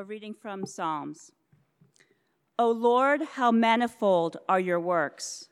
A 0.00 0.02
reading 0.02 0.32
from 0.32 0.64
Psalms. 0.64 1.30
O 2.58 2.70
Lord, 2.70 3.20
how 3.34 3.52
manifold 3.52 4.38
are 4.48 4.58
your 4.58 4.80
works! 4.80 5.50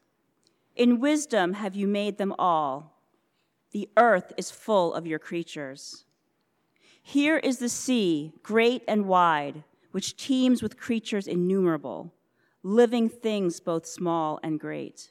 In 0.74 1.00
wisdom 1.00 1.52
have 1.52 1.74
you 1.74 1.86
made 1.86 2.16
them 2.16 2.34
all. 2.38 2.98
The 3.72 3.90
earth 3.98 4.32
is 4.38 4.50
full 4.50 4.94
of 4.94 5.06
your 5.06 5.18
creatures. 5.18 6.06
Here 7.02 7.36
is 7.36 7.58
the 7.58 7.68
sea, 7.68 8.32
great 8.42 8.82
and 8.88 9.04
wide, 9.04 9.64
which 9.90 10.16
teems 10.16 10.62
with 10.62 10.80
creatures 10.80 11.26
innumerable, 11.26 12.14
living 12.62 13.10
things 13.10 13.60
both 13.60 13.84
small 13.84 14.40
and 14.42 14.58
great. 14.58 15.10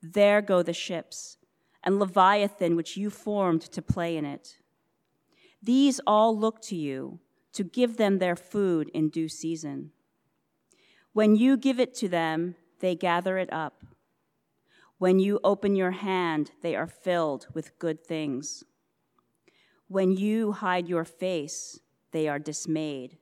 There 0.00 0.40
go 0.40 0.62
the 0.62 0.72
ships, 0.72 1.36
and 1.84 1.98
Leviathan, 1.98 2.76
which 2.76 2.96
you 2.96 3.10
formed 3.10 3.60
to 3.60 3.82
play 3.82 4.16
in 4.16 4.24
it. 4.24 4.56
These 5.62 6.00
all 6.06 6.34
look 6.34 6.62
to 6.62 6.76
you 6.76 7.20
to 7.58 7.64
give 7.64 7.96
them 7.96 8.20
their 8.20 8.36
food 8.36 8.88
in 8.94 9.08
due 9.08 9.28
season. 9.28 9.90
When 11.12 11.34
you 11.34 11.56
give 11.56 11.80
it 11.80 11.92
to 11.96 12.08
them, 12.08 12.54
they 12.78 12.94
gather 12.94 13.36
it 13.36 13.52
up. 13.52 13.82
When 14.98 15.18
you 15.18 15.40
open 15.42 15.74
your 15.74 15.90
hand, 15.90 16.52
they 16.62 16.76
are 16.76 16.86
filled 16.86 17.48
with 17.54 17.76
good 17.80 18.06
things. 18.06 18.62
When 19.88 20.16
you 20.16 20.52
hide 20.52 20.88
your 20.88 21.04
face, 21.04 21.80
they 22.12 22.28
are 22.28 22.38
dismayed. 22.38 23.18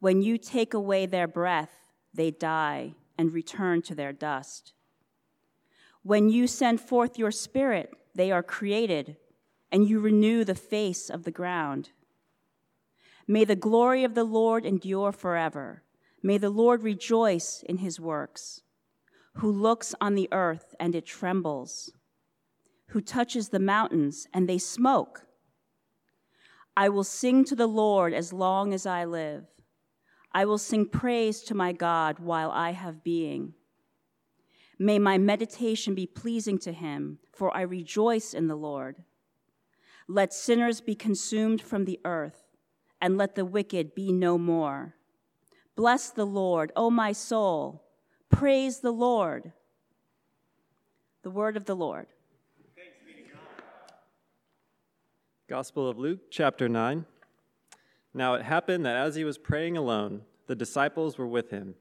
When 0.00 0.22
you 0.22 0.36
take 0.36 0.74
away 0.74 1.06
their 1.06 1.28
breath, 1.28 1.76
they 2.12 2.32
die 2.32 2.94
and 3.16 3.32
return 3.32 3.80
to 3.82 3.94
their 3.94 4.12
dust. 4.12 4.72
When 6.02 6.30
you 6.30 6.48
send 6.48 6.80
forth 6.80 7.16
your 7.16 7.30
spirit, 7.30 7.94
they 8.12 8.32
are 8.32 8.42
created, 8.42 9.18
and 9.70 9.88
you 9.88 10.00
renew 10.00 10.42
the 10.42 10.56
face 10.56 11.08
of 11.08 11.22
the 11.22 11.30
ground. 11.30 11.90
May 13.26 13.44
the 13.44 13.56
glory 13.56 14.04
of 14.04 14.14
the 14.14 14.24
Lord 14.24 14.64
endure 14.64 15.12
forever. 15.12 15.82
May 16.22 16.38
the 16.38 16.50
Lord 16.50 16.82
rejoice 16.82 17.62
in 17.66 17.78
his 17.78 17.98
works, 17.98 18.62
who 19.34 19.50
looks 19.50 19.94
on 20.00 20.14
the 20.14 20.28
earth 20.32 20.74
and 20.78 20.94
it 20.94 21.06
trembles, 21.06 21.92
who 22.88 23.00
touches 23.00 23.48
the 23.48 23.58
mountains 23.58 24.26
and 24.34 24.48
they 24.48 24.58
smoke. 24.58 25.26
I 26.76 26.88
will 26.88 27.04
sing 27.04 27.44
to 27.46 27.56
the 27.56 27.66
Lord 27.66 28.12
as 28.12 28.32
long 28.32 28.74
as 28.74 28.86
I 28.86 29.04
live. 29.04 29.44
I 30.32 30.44
will 30.44 30.58
sing 30.58 30.86
praise 30.86 31.42
to 31.42 31.54
my 31.54 31.72
God 31.72 32.18
while 32.18 32.50
I 32.50 32.72
have 32.72 33.02
being. 33.02 33.54
May 34.78 34.98
my 34.98 35.18
meditation 35.18 35.94
be 35.94 36.06
pleasing 36.06 36.58
to 36.60 36.72
him, 36.72 37.18
for 37.32 37.54
I 37.54 37.62
rejoice 37.62 38.32
in 38.32 38.46
the 38.46 38.56
Lord. 38.56 39.04
Let 40.08 40.32
sinners 40.32 40.80
be 40.80 40.94
consumed 40.94 41.60
from 41.60 41.84
the 41.84 42.00
earth 42.04 42.49
and 43.00 43.16
let 43.16 43.34
the 43.34 43.44
wicked 43.44 43.94
be 43.94 44.12
no 44.12 44.36
more. 44.38 44.94
Bless 45.76 46.10
the 46.10 46.26
Lord, 46.26 46.72
O 46.76 46.90
my 46.90 47.12
soul. 47.12 47.82
Praise 48.28 48.80
the 48.80 48.92
Lord. 48.92 49.52
The 51.22 51.30
word 51.30 51.56
of 51.56 51.64
the 51.64 51.76
Lord. 51.76 52.06
Gospel 55.48 55.88
of 55.88 55.98
Luke, 55.98 56.30
chapter 56.30 56.68
9. 56.68 57.04
Now 58.14 58.34
it 58.34 58.42
happened 58.42 58.86
that 58.86 58.96
as 58.96 59.16
he 59.16 59.24
was 59.24 59.36
praying 59.36 59.76
alone, 59.76 60.22
the 60.46 60.54
disciples 60.54 61.18
were 61.18 61.26
with 61.26 61.50
him, 61.50 61.74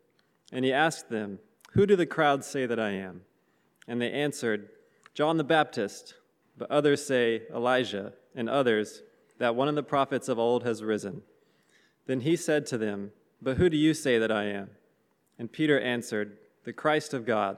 and 0.52 0.66
he 0.66 0.74
asked 0.74 1.10
them, 1.10 1.40
Who 1.74 1.86
do 1.86 1.96
the 1.96 2.06
crowds 2.06 2.48
say 2.48 2.66
that 2.66 2.80
I 2.80 2.92
am? 2.92 3.22
And 3.88 4.02
they 4.02 4.12
answered, 4.12 4.70
John 5.14 5.38
the 5.38 5.44
Baptist, 5.44 6.16
but 6.58 6.70
others 6.72 7.06
say 7.06 7.44
Elijah, 7.54 8.14
and 8.36 8.50
others, 8.50 9.04
that 9.40 9.56
one 9.56 9.68
of 9.68 9.76
the 9.76 9.84
prophets 9.84 10.30
of 10.30 10.38
old 10.38 10.64
has 10.64 10.84
risen. 10.84 11.24
Then 12.06 12.22
he 12.22 12.36
said 12.36 12.66
to 12.68 12.78
them, 12.78 13.12
But 13.42 13.58
who 13.58 13.70
do 13.70 13.78
you 13.78 13.94
say 13.94 14.20
that 14.20 14.32
I 14.32 14.46
am? 14.46 14.70
And 15.40 15.52
Peter 15.52 15.80
answered, 15.80 16.38
The 16.66 16.74
Christ 16.74 17.14
of 17.14 17.26
God. 17.26 17.58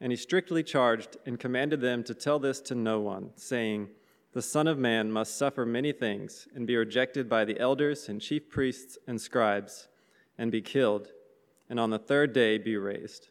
And 0.00 0.12
he 0.12 0.16
strictly 0.16 0.62
charged 0.62 1.18
and 1.26 1.38
commanded 1.38 1.80
them 1.80 2.02
to 2.04 2.14
tell 2.14 2.38
this 2.38 2.60
to 2.62 2.74
no 2.74 3.00
one, 3.00 3.30
saying, 3.34 3.88
The 4.32 4.40
Son 4.40 4.66
of 4.66 4.78
Man 4.78 5.12
must 5.12 5.36
suffer 5.36 5.66
many 5.66 5.92
things, 5.92 6.48
and 6.54 6.66
be 6.66 6.76
rejected 6.76 7.28
by 7.28 7.44
the 7.44 7.58
elders 7.58 8.08
and 8.08 8.20
chief 8.20 8.48
priests 8.48 8.96
and 9.06 9.20
scribes, 9.20 9.88
and 10.38 10.50
be 10.50 10.62
killed, 10.62 11.08
and 11.68 11.78
on 11.78 11.90
the 11.90 11.98
third 11.98 12.32
day 12.32 12.56
be 12.56 12.76
raised. 12.76 13.28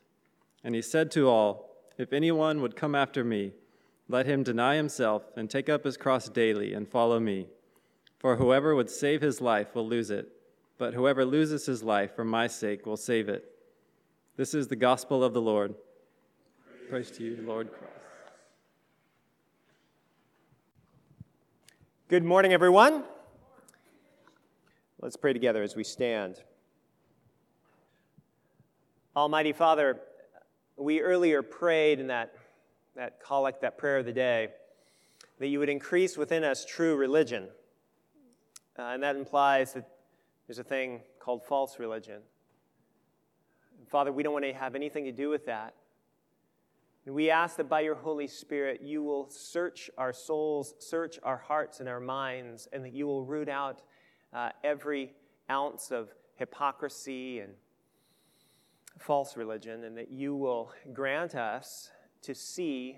And 0.63 0.75
he 0.75 0.81
said 0.81 1.09
to 1.11 1.27
all, 1.27 1.75
If 1.97 2.13
anyone 2.13 2.61
would 2.61 2.75
come 2.75 2.93
after 2.93 3.23
me, 3.23 3.53
let 4.11 4.25
him 4.25 4.41
deny 4.41 4.75
himself 4.75 5.23
and 5.37 5.49
take 5.49 5.69
up 5.69 5.85
his 5.85 5.95
cross 5.95 6.27
daily 6.27 6.73
and 6.73 6.89
follow 6.89 7.19
me. 7.19 7.45
For 8.17 8.35
whoever 8.35 8.75
would 8.75 8.89
save 8.89 9.21
his 9.21 9.39
life 9.39 9.75
will 9.75 9.87
lose 9.87 10.09
it, 10.09 10.27
but 10.79 10.95
whoever 10.95 11.23
loses 11.23 11.67
his 11.67 11.83
life 11.83 12.15
for 12.15 12.25
my 12.25 12.47
sake 12.47 12.87
will 12.87 12.97
save 12.97 13.29
it. 13.29 13.45
This 14.35 14.55
is 14.55 14.67
the 14.67 14.75
gospel 14.75 15.23
of 15.23 15.33
the 15.33 15.41
Lord. 15.41 15.75
Praise 16.89 17.11
to 17.11 17.23
you, 17.23 17.37
Lord 17.45 17.69
Christ. 17.69 17.85
Good 22.07 22.23
morning, 22.23 22.51
everyone. 22.51 23.03
Let's 24.99 25.15
pray 25.15 25.33
together 25.33 25.61
as 25.61 25.75
we 25.75 25.83
stand. 25.83 26.41
Almighty 29.15 29.53
Father, 29.53 29.99
we 30.75 31.01
earlier 31.01 31.43
prayed 31.43 31.99
in 31.99 32.07
that 32.07 32.33
that 32.95 33.19
collect, 33.23 33.61
that 33.61 33.77
prayer 33.77 33.97
of 33.97 34.05
the 34.05 34.13
day, 34.13 34.49
that 35.39 35.47
you 35.47 35.59
would 35.59 35.69
increase 35.69 36.17
within 36.17 36.43
us 36.43 36.65
true 36.65 36.95
religion. 36.95 37.47
Uh, 38.77 38.83
and 38.93 39.03
that 39.03 39.15
implies 39.15 39.73
that 39.73 39.89
there's 40.47 40.59
a 40.59 40.63
thing 40.63 41.01
called 41.19 41.43
false 41.43 41.79
religion. 41.79 42.21
And 43.77 43.87
Father, 43.87 44.11
we 44.11 44.23
don't 44.23 44.33
want 44.33 44.45
to 44.45 44.53
have 44.53 44.75
anything 44.75 45.05
to 45.05 45.11
do 45.11 45.29
with 45.29 45.45
that. 45.45 45.75
And 47.05 47.15
we 47.15 47.29
ask 47.29 47.57
that 47.57 47.69
by 47.69 47.81
your 47.81 47.95
Holy 47.95 48.27
Spirit, 48.27 48.81
you 48.81 49.01
will 49.01 49.29
search 49.29 49.89
our 49.97 50.13
souls, 50.13 50.75
search 50.79 51.19
our 51.23 51.37
hearts 51.37 51.79
and 51.79 51.89
our 51.89 51.99
minds, 51.99 52.67
and 52.73 52.83
that 52.83 52.93
you 52.93 53.07
will 53.07 53.23
root 53.23 53.49
out 53.49 53.81
uh, 54.33 54.49
every 54.63 55.13
ounce 55.49 55.91
of 55.91 56.09
hypocrisy 56.35 57.39
and 57.39 57.53
false 58.97 59.37
religion, 59.37 59.85
and 59.85 59.97
that 59.97 60.11
you 60.11 60.35
will 60.35 60.71
grant 60.93 61.35
us 61.35 61.89
to 62.21 62.35
see 62.35 62.97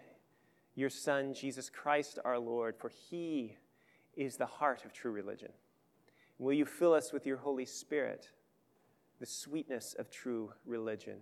your 0.76 0.90
Son, 0.90 1.34
Jesus 1.34 1.70
Christ 1.70 2.20
our 2.24 2.40
Lord, 2.40 2.76
for 2.78 2.90
he 2.90 3.58
is 4.16 4.38
the 4.38 4.46
heart 4.46 4.86
of 4.86 4.94
true 4.94 5.12
religion. 5.12 5.52
Will 6.40 6.54
you 6.54 6.66
fill 6.66 6.94
us 6.94 7.14
with 7.14 7.26
your 7.26 7.38
Holy 7.38 7.66
Spirit, 7.66 8.30
the 9.20 9.26
sweetness 9.26 9.96
of 10.00 10.10
true 10.10 10.52
religion? 10.66 11.18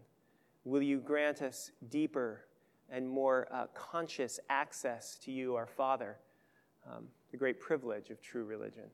Will 0.64 0.82
you 0.82 1.00
grant 1.00 1.42
us 1.42 1.72
deeper 1.90 2.46
and 2.90 3.08
more 3.08 3.48
uh, 3.52 3.68
conscious 3.74 4.40
access 4.50 5.18
to 5.24 5.32
you, 5.32 5.56
our 5.56 5.68
Father, 5.68 6.18
um, 6.90 7.06
the 7.32 7.38
great 7.38 7.60
privilege 7.60 8.10
of 8.10 8.22
true 8.22 8.46
religion? 8.46 8.86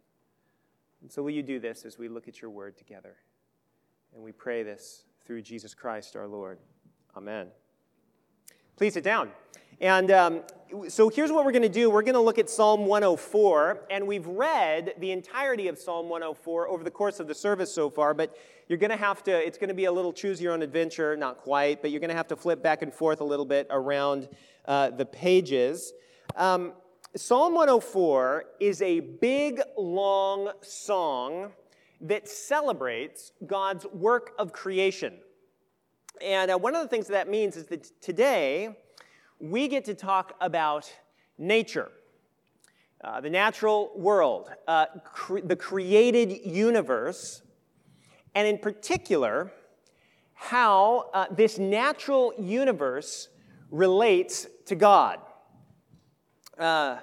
And 1.02 1.12
so, 1.12 1.22
will 1.22 1.32
you 1.32 1.44
do 1.44 1.60
this 1.60 1.86
as 1.86 2.00
we 2.00 2.08
look 2.08 2.28
at 2.28 2.42
your 2.42 2.50
word 2.50 2.78
together? 2.78 3.18
And 4.14 4.24
we 4.24 4.32
pray 4.32 4.64
this 4.64 5.04
through 5.26 5.42
Jesus 5.42 5.74
Christ 5.74 6.16
our 6.16 6.28
Lord. 6.28 6.60
Amen. 7.16 7.48
Please 8.78 8.94
sit 8.94 9.06
down. 9.06 9.32
And 9.80 10.12
um, 10.12 10.42
so 10.90 11.08
here's 11.08 11.32
what 11.32 11.46
we're 11.46 11.54
going 11.54 11.62
to 11.62 11.70
do. 11.70 11.90
We're 11.90 12.02
going 12.02 12.16
to 12.16 12.20
look 12.20 12.38
at 12.38 12.50
Psalm 12.50 12.86
104, 12.86 13.86
and 13.90 14.06
we've 14.06 14.28
read 14.28 14.96
the 15.00 15.12
entirety 15.12 15.70
of 15.70 15.78
Psalm 15.78 16.10
104 16.10 16.68
over 16.68 16.84
the 16.84 16.92
course 16.92 17.22
of 17.22 17.28
the 17.28 17.36
service 17.36 17.74
so 17.74 17.90
far, 17.90 18.14
but 18.14 18.38
you're 18.68 18.78
going 18.78 18.92
to 18.92 18.98
have 18.98 19.24
to, 19.24 19.32
it's 19.32 19.58
going 19.58 19.70
to 19.70 19.74
be 19.74 19.86
a 19.86 19.92
little 19.92 20.12
choose 20.12 20.42
your 20.42 20.52
own 20.52 20.62
adventure, 20.62 21.16
not 21.16 21.38
quite, 21.38 21.82
but 21.82 21.90
you're 21.92 22.02
going 22.02 22.10
to 22.10 22.18
have 22.18 22.28
to 22.28 22.36
flip 22.36 22.62
back 22.62 22.82
and 22.82 22.94
forth 22.94 23.22
a 23.22 23.24
little 23.24 23.46
bit 23.46 23.66
around 23.70 24.28
uh, 24.66 24.90
the 24.90 25.06
pages. 25.06 25.94
Um, 26.36 26.74
Psalm 27.16 27.54
104 27.54 28.44
is 28.60 28.82
a 28.82 29.00
big, 29.00 29.62
long 29.78 30.52
song 30.60 31.54
that 32.02 32.28
celebrates 32.28 33.32
God's 33.48 33.86
work 33.86 34.32
of 34.38 34.52
creation. 34.52 35.14
And 36.22 36.52
uh, 36.52 36.58
one 36.58 36.76
of 36.76 36.82
the 36.82 36.88
things 36.88 37.08
that, 37.08 37.28
means 37.28 37.58
is 37.58 37.66
that 37.68 38.02
today 38.02 38.76
we 39.40 39.68
get 39.68 39.86
to 39.86 39.94
talk 39.94 40.34
about 40.40 40.92
nature, 41.38 41.92
uh, 43.04 43.22
the 43.22 43.30
natural 43.30 43.92
world, 43.96 44.50
uh, 44.68 44.86
cre- 45.04 45.42
the 45.44 45.56
created 45.56 46.46
universe, 46.46 47.42
and 48.34 48.48
in 48.48 48.58
particular, 48.58 49.52
how 50.34 51.10
uh, 51.14 51.26
this 51.32 51.58
natural 51.58 52.34
universe 52.38 53.30
relates 53.72 54.48
to 54.66 54.76
God. 54.76 55.20
Uh, 56.58 56.98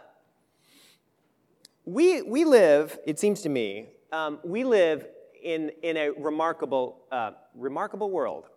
we, 1.85 2.23
we 2.23 2.45
live, 2.45 2.99
it 3.07 3.19
seems 3.19 3.43
to 3.43 3.49
me, 3.49 3.87
um, 4.13 4.39
we 4.45 4.65
live 4.65 5.07
in, 5.43 5.71
in 5.83 5.97
a 5.97 6.11
remarkable, 6.11 7.03
uh, 7.11 7.33
remarkable 7.55 8.11
world. 8.11 8.49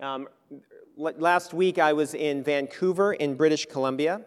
Um, 0.00 0.28
last 0.96 1.54
week 1.54 1.78
I 1.78 1.92
was 1.92 2.14
in 2.14 2.42
Vancouver 2.42 3.14
in 3.14 3.36
British 3.36 3.66
Columbia. 3.66 4.22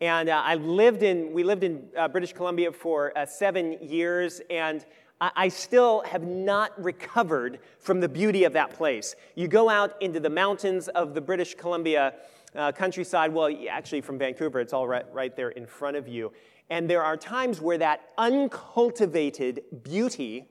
And 0.00 0.28
uh, 0.28 0.42
I 0.44 0.56
lived 0.56 1.02
in, 1.02 1.32
we 1.32 1.44
lived 1.44 1.62
in 1.62 1.88
uh, 1.96 2.08
British 2.08 2.32
Columbia 2.32 2.72
for 2.72 3.16
uh, 3.16 3.26
seven 3.26 3.78
years. 3.80 4.40
And 4.50 4.84
I 5.20 5.48
still 5.48 6.02
have 6.02 6.24
not 6.24 6.72
recovered 6.82 7.60
from 7.78 8.00
the 8.00 8.08
beauty 8.08 8.44
of 8.44 8.52
that 8.54 8.70
place. 8.70 9.14
You 9.36 9.48
go 9.48 9.70
out 9.70 10.00
into 10.02 10.20
the 10.20 10.28
mountains 10.28 10.88
of 10.88 11.14
the 11.14 11.20
British 11.20 11.54
Columbia 11.54 12.14
uh, 12.54 12.72
countryside, 12.72 13.32
well, 13.32 13.54
actually 13.70 14.00
from 14.00 14.18
Vancouver, 14.18 14.60
it's 14.60 14.72
all 14.72 14.86
right, 14.86 15.06
right 15.12 15.34
there 15.34 15.50
in 15.50 15.66
front 15.66 15.96
of 15.96 16.08
you. 16.08 16.32
And 16.68 16.90
there 16.90 17.02
are 17.02 17.16
times 17.16 17.60
where 17.60 17.78
that 17.78 18.10
uncultivated 18.18 19.62
beauty 19.82 20.48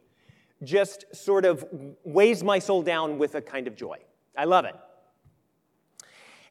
just 0.64 1.06
sort 1.14 1.46
of 1.46 1.66
weighs 2.04 2.44
my 2.44 2.58
soul 2.58 2.82
down 2.82 3.18
with 3.18 3.36
a 3.36 3.42
kind 3.42 3.68
of 3.68 3.76
joy. 3.76 3.98
I 4.38 4.46
love 4.46 4.66
it. 4.66 4.76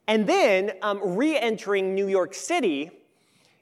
And 0.07 0.27
then 0.27 0.73
um, 0.83 1.01
re 1.17 1.37
entering 1.37 1.95
New 1.95 2.09
York 2.09 2.35
City 2.35 2.91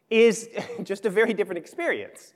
is 0.09 0.49
just 0.83 1.07
a 1.07 1.11
very 1.11 1.35
different 1.35 1.59
experience. 1.59 2.33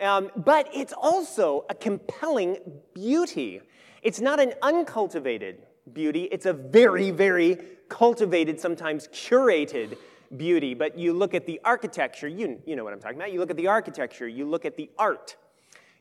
Um, 0.00 0.30
but 0.36 0.68
it's 0.74 0.92
also 0.92 1.64
a 1.70 1.74
compelling 1.74 2.58
beauty. 2.94 3.60
It's 4.02 4.20
not 4.20 4.40
an 4.40 4.52
uncultivated 4.62 5.62
beauty, 5.92 6.24
it's 6.24 6.46
a 6.46 6.52
very, 6.52 7.10
very 7.10 7.58
cultivated, 7.88 8.60
sometimes 8.60 9.08
curated 9.08 9.96
beauty. 10.36 10.74
But 10.74 10.98
you 10.98 11.12
look 11.12 11.34
at 11.34 11.46
the 11.46 11.60
architecture, 11.64 12.28
you, 12.28 12.60
you 12.66 12.76
know 12.76 12.84
what 12.84 12.92
I'm 12.92 13.00
talking 13.00 13.16
about. 13.16 13.32
You 13.32 13.38
look 13.38 13.50
at 13.50 13.56
the 13.56 13.68
architecture, 13.68 14.28
you 14.28 14.44
look 14.44 14.64
at 14.64 14.76
the 14.76 14.90
art, 14.98 15.36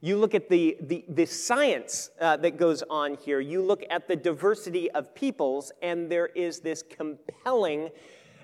you 0.06 0.18
look 0.18 0.36
at 0.36 0.50
the, 0.50 0.78
the, 0.82 1.04
the 1.10 1.26
science 1.26 2.12
uh, 2.22 2.38
that 2.38 2.58
goes 2.58 2.84
on 2.92 3.16
here, 3.16 3.40
you 3.40 3.62
look 3.64 3.84
at 3.90 4.08
the 4.08 4.16
diversity 4.16 4.92
of 4.92 5.16
peoples, 5.16 5.72
and 5.82 6.12
there 6.12 6.28
is 6.28 6.60
this 6.60 6.84
compelling 6.84 7.90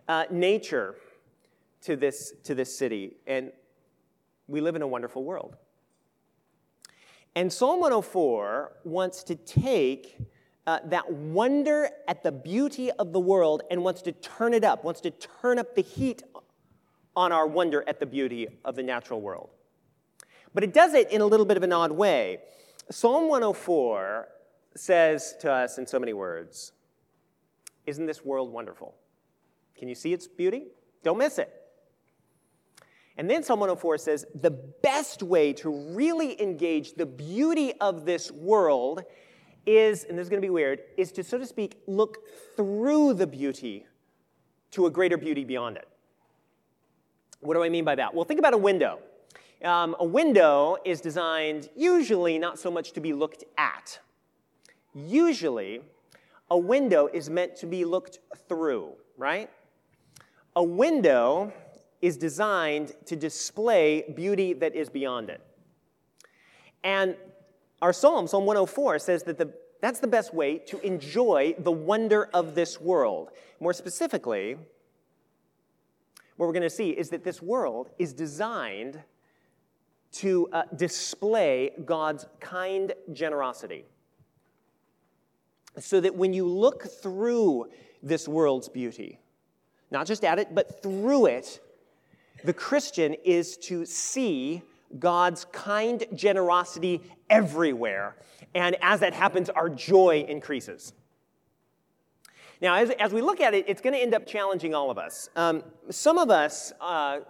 uh, 0.07 0.25
nature 0.31 0.95
to 1.81 1.95
this, 1.95 2.33
to 2.45 2.55
this 2.55 2.75
city. 2.75 3.17
And 3.27 3.51
we 4.47 4.59
live 4.59 4.75
in 4.75 4.81
a 4.81 4.87
wonderful 4.87 5.23
world. 5.23 5.55
And 7.35 7.53
Psalm 7.53 7.79
104 7.79 8.77
wants 8.83 9.23
to 9.25 9.35
take 9.35 10.17
uh, 10.65 10.79
that 10.85 11.11
wonder 11.11 11.89
at 12.07 12.23
the 12.23 12.31
beauty 12.31 12.89
of 12.91 13.13
the 13.13 13.19
world 13.19 13.61
and 13.69 13.83
wants 13.83 14.01
to 14.01 14.11
turn 14.13 14.55
it 14.55 14.63
up, 14.63 14.83
wants 14.83 15.01
to 15.01 15.11
turn 15.11 15.59
up 15.59 15.75
the 15.75 15.83
heat 15.83 16.23
on 17.15 17.31
our 17.31 17.45
wonder 17.45 17.83
at 17.87 17.99
the 17.99 18.05
beauty 18.07 18.47
of 18.65 18.75
the 18.75 18.83
natural 18.83 19.21
world. 19.21 19.51
But 20.53 20.63
it 20.63 20.73
does 20.73 20.93
it 20.93 21.11
in 21.11 21.21
a 21.21 21.25
little 21.25 21.45
bit 21.45 21.57
of 21.57 21.63
an 21.63 21.71
odd 21.71 21.91
way. 21.91 22.39
Psalm 22.89 23.29
104 23.29 24.27
says 24.75 25.35
to 25.41 25.51
us 25.51 25.77
in 25.77 25.87
so 25.87 25.99
many 25.99 26.13
words 26.13 26.73
Isn't 27.85 28.05
this 28.05 28.23
world 28.23 28.51
wonderful? 28.51 28.95
Can 29.77 29.87
you 29.87 29.95
see 29.95 30.13
its 30.13 30.27
beauty? 30.27 30.67
Don't 31.03 31.17
miss 31.17 31.37
it. 31.37 31.51
And 33.17 33.29
then 33.29 33.43
Psalm 33.43 33.59
104 33.59 33.97
says 33.97 34.25
the 34.39 34.51
best 34.51 35.21
way 35.21 35.53
to 35.53 35.69
really 35.69 36.41
engage 36.41 36.93
the 36.93 37.05
beauty 37.05 37.73
of 37.79 38.05
this 38.05 38.31
world 38.31 39.03
is, 39.65 40.05
and 40.05 40.17
this 40.17 40.23
is 40.23 40.29
going 40.29 40.41
to 40.41 40.45
be 40.45 40.49
weird, 40.49 40.81
is 40.97 41.11
to, 41.13 41.23
so 41.23 41.37
to 41.37 41.45
speak, 41.45 41.81
look 41.87 42.19
through 42.55 43.13
the 43.13 43.27
beauty 43.27 43.85
to 44.71 44.85
a 44.85 44.89
greater 44.91 45.17
beauty 45.17 45.43
beyond 45.43 45.77
it. 45.77 45.87
What 47.41 47.55
do 47.55 47.63
I 47.63 47.69
mean 47.69 47.85
by 47.85 47.95
that? 47.95 48.13
Well, 48.13 48.25
think 48.25 48.39
about 48.39 48.53
a 48.53 48.57
window. 48.57 48.99
Um, 49.63 49.95
a 49.99 50.05
window 50.05 50.77
is 50.83 51.01
designed 51.01 51.69
usually 51.75 52.39
not 52.39 52.57
so 52.57 52.71
much 52.71 52.93
to 52.93 52.99
be 52.99 53.13
looked 53.13 53.43
at. 53.57 53.99
Usually, 54.95 55.81
a 56.49 56.57
window 56.57 57.07
is 57.07 57.29
meant 57.29 57.55
to 57.57 57.67
be 57.67 57.85
looked 57.85 58.19
through, 58.49 58.93
right? 59.17 59.49
A 60.55 60.63
window 60.63 61.53
is 62.01 62.17
designed 62.17 62.93
to 63.05 63.15
display 63.15 64.03
beauty 64.15 64.53
that 64.53 64.75
is 64.75 64.89
beyond 64.89 65.29
it. 65.29 65.41
And 66.83 67.15
our 67.83 67.93
psalm, 67.93 68.27
Psalm 68.27 68.45
104, 68.45 68.97
says 68.97 69.23
that 69.23 69.37
the, 69.37 69.53
that's 69.79 69.99
the 69.99 70.07
best 70.07 70.33
way 70.33 70.57
to 70.57 70.79
enjoy 70.79 71.53
the 71.59 71.71
wonder 71.71 72.29
of 72.33 72.55
this 72.55 72.81
world. 72.81 73.29
More 73.59 73.73
specifically, 73.73 74.55
what 76.37 76.47
we're 76.47 76.53
going 76.53 76.63
to 76.63 76.69
see 76.69 76.89
is 76.89 77.09
that 77.11 77.23
this 77.23 77.43
world 77.43 77.91
is 77.99 78.11
designed 78.13 78.99
to 80.11 80.49
uh, 80.51 80.63
display 80.75 81.71
God's 81.85 82.25
kind 82.39 82.93
generosity. 83.13 83.85
So 85.79 86.01
that 86.01 86.15
when 86.15 86.33
you 86.33 86.45
look 86.45 86.83
through 86.83 87.69
this 88.03 88.27
world's 88.27 88.67
beauty, 88.67 89.19
not 89.89 90.05
just 90.05 90.25
at 90.25 90.37
it, 90.39 90.53
but 90.53 90.81
through 90.81 91.27
it, 91.27 91.61
the 92.43 92.53
Christian 92.53 93.13
is 93.23 93.55
to 93.57 93.85
see 93.85 94.61
God's 94.99 95.45
kind 95.45 96.03
generosity 96.13 97.01
everywhere. 97.29 98.17
And 98.53 98.75
as 98.81 98.99
that 98.99 99.13
happens, 99.13 99.49
our 99.49 99.69
joy 99.69 100.25
increases. 100.27 100.93
Now, 102.61 102.75
as, 102.75 102.91
as 102.91 103.11
we 103.11 103.21
look 103.21 103.41
at 103.41 103.53
it, 103.53 103.65
it's 103.67 103.81
going 103.81 103.93
to 103.93 103.99
end 103.99 104.13
up 104.13 104.27
challenging 104.27 104.75
all 104.75 104.91
of 104.91 104.97
us. 104.97 105.29
Um, 105.35 105.63
some 105.89 106.17
of 106.17 106.29
us 106.29 106.71
uh, 106.79 107.21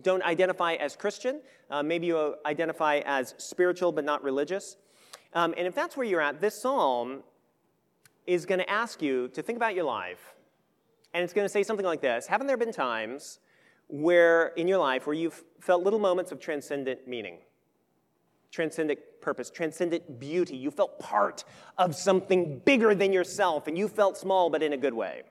don't 0.00 0.22
identify 0.22 0.74
as 0.74 0.96
Christian. 0.96 1.40
Uh, 1.70 1.82
maybe 1.82 2.06
you 2.06 2.34
identify 2.46 3.00
as 3.04 3.34
spiritual 3.38 3.92
but 3.92 4.04
not 4.04 4.22
religious. 4.22 4.76
Um, 5.34 5.54
and 5.56 5.66
if 5.66 5.74
that's 5.74 5.96
where 5.96 6.06
you're 6.06 6.20
at, 6.20 6.40
this 6.40 6.60
psalm 6.60 7.22
is 8.26 8.46
going 8.46 8.58
to 8.58 8.70
ask 8.70 9.02
you 9.02 9.28
to 9.28 9.42
think 9.42 9.56
about 9.56 9.74
your 9.74 9.84
life. 9.84 10.34
And 11.14 11.22
it's 11.22 11.32
going 11.32 11.44
to 11.44 11.48
say 11.48 11.62
something 11.62 11.86
like 11.86 12.00
this 12.00 12.26
Haven't 12.26 12.46
there 12.46 12.56
been 12.56 12.72
times 12.72 13.38
where 13.88 14.48
in 14.48 14.68
your 14.68 14.78
life 14.78 15.06
where 15.06 15.14
you've 15.14 15.42
felt 15.60 15.82
little 15.82 15.98
moments 15.98 16.32
of 16.32 16.40
transcendent 16.40 17.06
meaning, 17.06 17.38
transcendent 18.50 18.98
purpose, 19.20 19.50
transcendent 19.50 20.18
beauty? 20.18 20.56
You 20.56 20.70
felt 20.70 20.98
part 20.98 21.44
of 21.78 21.94
something 21.94 22.60
bigger 22.64 22.94
than 22.94 23.12
yourself 23.12 23.66
and 23.66 23.76
you 23.76 23.88
felt 23.88 24.16
small 24.16 24.50
but 24.50 24.62
in 24.62 24.72
a 24.72 24.78
good 24.78 24.94
way. 24.94 25.22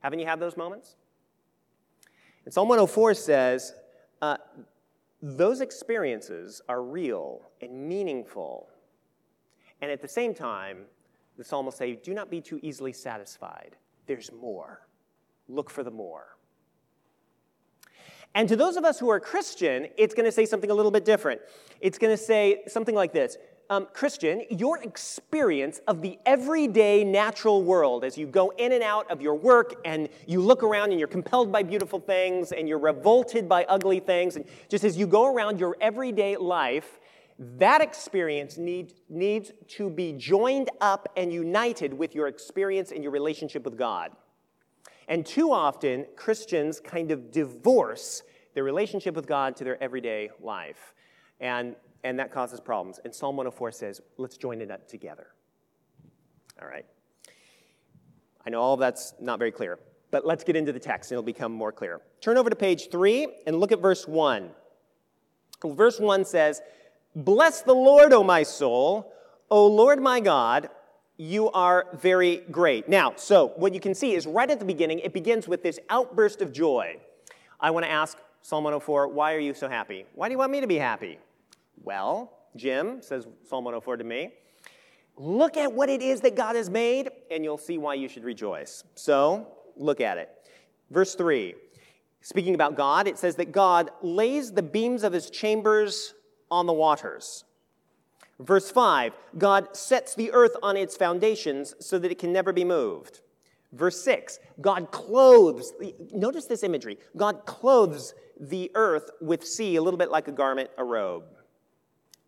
Haven't 0.00 0.18
you 0.18 0.26
had 0.26 0.40
those 0.40 0.56
moments? 0.56 0.96
And 2.44 2.52
Psalm 2.52 2.68
104 2.68 3.14
says, 3.14 3.74
uh, 4.22 4.36
those 5.22 5.60
experiences 5.60 6.60
are 6.68 6.82
real 6.82 7.42
and 7.60 7.88
meaningful. 7.88 8.68
And 9.80 9.90
at 9.90 10.00
the 10.00 10.08
same 10.08 10.34
time, 10.34 10.84
the 11.36 11.44
psalm 11.44 11.64
will 11.64 11.72
say, 11.72 11.94
Do 11.94 12.14
not 12.14 12.30
be 12.30 12.40
too 12.40 12.58
easily 12.62 12.92
satisfied. 12.92 13.76
There's 14.06 14.30
more. 14.32 14.86
Look 15.48 15.70
for 15.70 15.82
the 15.82 15.90
more. 15.90 16.36
And 18.34 18.48
to 18.48 18.56
those 18.56 18.76
of 18.76 18.84
us 18.84 18.98
who 18.98 19.10
are 19.10 19.18
Christian, 19.18 19.88
it's 19.96 20.14
going 20.14 20.24
to 20.24 20.32
say 20.32 20.46
something 20.46 20.70
a 20.70 20.74
little 20.74 20.92
bit 20.92 21.04
different. 21.04 21.40
It's 21.80 21.98
going 21.98 22.16
to 22.16 22.22
say 22.22 22.62
something 22.68 22.94
like 22.94 23.12
this 23.12 23.36
um, 23.70 23.86
Christian, 23.92 24.44
your 24.50 24.82
experience 24.82 25.80
of 25.86 26.02
the 26.02 26.18
everyday 26.26 27.04
natural 27.04 27.62
world 27.62 28.04
as 28.04 28.18
you 28.18 28.26
go 28.26 28.50
in 28.58 28.72
and 28.72 28.82
out 28.82 29.08
of 29.10 29.22
your 29.22 29.36
work 29.36 29.76
and 29.84 30.08
you 30.26 30.40
look 30.40 30.64
around 30.64 30.90
and 30.90 30.98
you're 30.98 31.08
compelled 31.08 31.52
by 31.52 31.62
beautiful 31.62 32.00
things 32.00 32.50
and 32.50 32.68
you're 32.68 32.80
revolted 32.80 33.48
by 33.48 33.64
ugly 33.64 34.00
things, 34.00 34.34
and 34.34 34.44
just 34.68 34.82
as 34.82 34.98
you 34.98 35.06
go 35.06 35.32
around 35.32 35.60
your 35.60 35.76
everyday 35.80 36.36
life, 36.36 36.98
that 37.38 37.80
experience 37.80 38.58
need, 38.58 38.92
needs 39.08 39.52
to 39.68 39.88
be 39.88 40.12
joined 40.12 40.68
up 40.80 41.08
and 41.16 41.32
united 41.32 41.94
with 41.94 42.14
your 42.14 42.26
experience 42.26 42.90
and 42.90 43.04
your 43.04 43.12
relationship 43.12 43.64
with 43.64 43.78
God. 43.78 44.10
And 45.06 45.24
too 45.24 45.52
often, 45.52 46.06
Christians 46.16 46.80
kind 46.80 47.12
of 47.12 47.30
divorce 47.30 48.22
their 48.54 48.64
relationship 48.64 49.14
with 49.14 49.26
God 49.26 49.56
to 49.56 49.64
their 49.64 49.82
everyday 49.82 50.30
life. 50.40 50.92
And 51.40 51.76
and 52.04 52.18
that 52.18 52.32
causes 52.32 52.60
problems. 52.60 53.00
And 53.04 53.14
Psalm 53.14 53.36
104 53.36 53.72
says, 53.72 54.00
let's 54.16 54.36
join 54.36 54.60
it 54.60 54.70
up 54.70 54.88
together. 54.88 55.28
All 56.60 56.68
right. 56.68 56.86
I 58.46 58.50
know 58.50 58.60
all 58.60 58.74
of 58.74 58.80
that's 58.80 59.14
not 59.20 59.38
very 59.38 59.52
clear, 59.52 59.78
but 60.10 60.26
let's 60.26 60.44
get 60.44 60.56
into 60.56 60.72
the 60.72 60.80
text 60.80 61.10
and 61.10 61.16
it'll 61.16 61.24
become 61.24 61.52
more 61.52 61.72
clear. 61.72 62.00
Turn 62.20 62.36
over 62.36 62.50
to 62.50 62.56
page 62.56 62.88
3 62.90 63.28
and 63.46 63.60
look 63.60 63.72
at 63.72 63.80
verse 63.80 64.06
1. 64.08 64.50
Verse 65.64 66.00
1 66.00 66.24
says, 66.24 66.62
Bless 67.14 67.62
the 67.62 67.74
Lord, 67.74 68.12
O 68.12 68.22
my 68.22 68.42
soul. 68.42 69.12
O 69.50 69.66
Lord 69.66 70.00
my 70.00 70.20
God, 70.20 70.70
you 71.16 71.50
are 71.50 71.86
very 71.94 72.38
great. 72.50 72.88
Now, 72.88 73.14
so 73.16 73.52
what 73.56 73.74
you 73.74 73.80
can 73.80 73.94
see 73.94 74.14
is 74.14 74.26
right 74.26 74.50
at 74.50 74.58
the 74.58 74.64
beginning, 74.64 75.00
it 75.00 75.12
begins 75.12 75.46
with 75.46 75.62
this 75.62 75.78
outburst 75.90 76.40
of 76.40 76.52
joy. 76.52 76.96
I 77.58 77.72
want 77.72 77.84
to 77.84 77.90
ask 77.90 78.16
Psalm 78.42 78.64
104, 78.64 79.08
why 79.08 79.34
are 79.34 79.38
you 79.38 79.52
so 79.52 79.68
happy? 79.68 80.06
Why 80.14 80.28
do 80.28 80.32
you 80.32 80.38
want 80.38 80.52
me 80.52 80.60
to 80.62 80.66
be 80.66 80.76
happy? 80.76 81.18
Well, 81.82 82.32
Jim, 82.56 83.00
says 83.02 83.26
Psalm 83.48 83.64
104 83.64 83.98
to 83.98 84.04
me, 84.04 84.32
look 85.16 85.56
at 85.56 85.72
what 85.72 85.88
it 85.88 86.02
is 86.02 86.20
that 86.22 86.36
God 86.36 86.56
has 86.56 86.68
made, 86.68 87.10
and 87.30 87.44
you'll 87.44 87.58
see 87.58 87.78
why 87.78 87.94
you 87.94 88.08
should 88.08 88.24
rejoice. 88.24 88.84
So, 88.94 89.46
look 89.76 90.00
at 90.00 90.18
it. 90.18 90.30
Verse 90.90 91.14
3, 91.14 91.54
speaking 92.20 92.54
about 92.54 92.74
God, 92.74 93.06
it 93.06 93.18
says 93.18 93.36
that 93.36 93.52
God 93.52 93.90
lays 94.02 94.52
the 94.52 94.62
beams 94.62 95.04
of 95.04 95.12
his 95.12 95.30
chambers 95.30 96.14
on 96.50 96.66
the 96.66 96.72
waters. 96.72 97.44
Verse 98.40 98.70
5, 98.70 99.12
God 99.38 99.76
sets 99.76 100.14
the 100.14 100.32
earth 100.32 100.56
on 100.62 100.76
its 100.76 100.96
foundations 100.96 101.74
so 101.78 101.98
that 101.98 102.10
it 102.10 102.18
can 102.18 102.32
never 102.32 102.52
be 102.52 102.64
moved. 102.64 103.20
Verse 103.72 104.02
6, 104.02 104.40
God 104.60 104.90
clothes, 104.90 105.72
notice 106.12 106.46
this 106.46 106.64
imagery. 106.64 106.98
God 107.16 107.46
clothes 107.46 108.14
the 108.40 108.70
earth 108.74 109.10
with 109.20 109.46
sea, 109.46 109.76
a 109.76 109.82
little 109.82 109.98
bit 109.98 110.10
like 110.10 110.26
a 110.26 110.32
garment, 110.32 110.70
a 110.76 110.84
robe. 110.84 111.24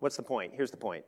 What's 0.02 0.16
the 0.16 0.22
point? 0.24 0.52
Here's 0.56 0.72
the 0.72 0.76
point 0.76 1.04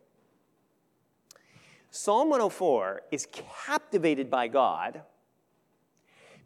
Psalm 1.90 2.30
104 2.30 3.02
is 3.10 3.26
captivated 3.32 4.30
by 4.30 4.46
God 4.46 5.02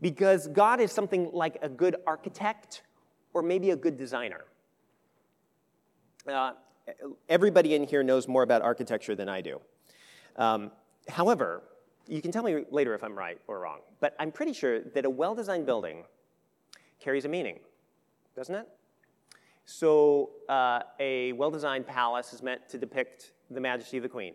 because 0.00 0.48
God 0.48 0.80
is 0.80 0.90
something 0.90 1.28
like 1.34 1.58
a 1.60 1.68
good 1.68 1.96
architect 2.06 2.84
or 3.34 3.42
maybe 3.42 3.72
a 3.72 3.76
good 3.76 3.98
designer. 3.98 4.46
Uh, 6.26 6.52
everybody 7.28 7.74
in 7.74 7.84
here 7.84 8.02
knows 8.02 8.26
more 8.26 8.44
about 8.44 8.62
architecture 8.62 9.14
than 9.14 9.28
I 9.28 9.42
do. 9.42 9.60
Um, 10.36 10.70
however, 11.06 11.64
you 12.06 12.22
can 12.22 12.32
tell 12.32 12.44
me 12.44 12.64
later 12.70 12.94
if 12.94 13.04
I'm 13.04 13.14
right 13.14 13.38
or 13.46 13.60
wrong, 13.60 13.80
but 14.00 14.16
I'm 14.18 14.32
pretty 14.32 14.54
sure 14.54 14.80
that 14.80 15.04
a 15.04 15.10
well 15.10 15.34
designed 15.34 15.66
building 15.66 16.04
carries 16.98 17.26
a 17.26 17.28
meaning, 17.28 17.58
doesn't 18.34 18.54
it? 18.54 18.66
So, 19.70 20.30
uh, 20.48 20.80
a 20.98 21.32
well 21.32 21.50
designed 21.50 21.86
palace 21.86 22.32
is 22.32 22.42
meant 22.42 22.66
to 22.70 22.78
depict 22.78 23.32
the 23.50 23.60
majesty 23.60 23.98
of 23.98 24.02
the 24.02 24.08
queen. 24.08 24.34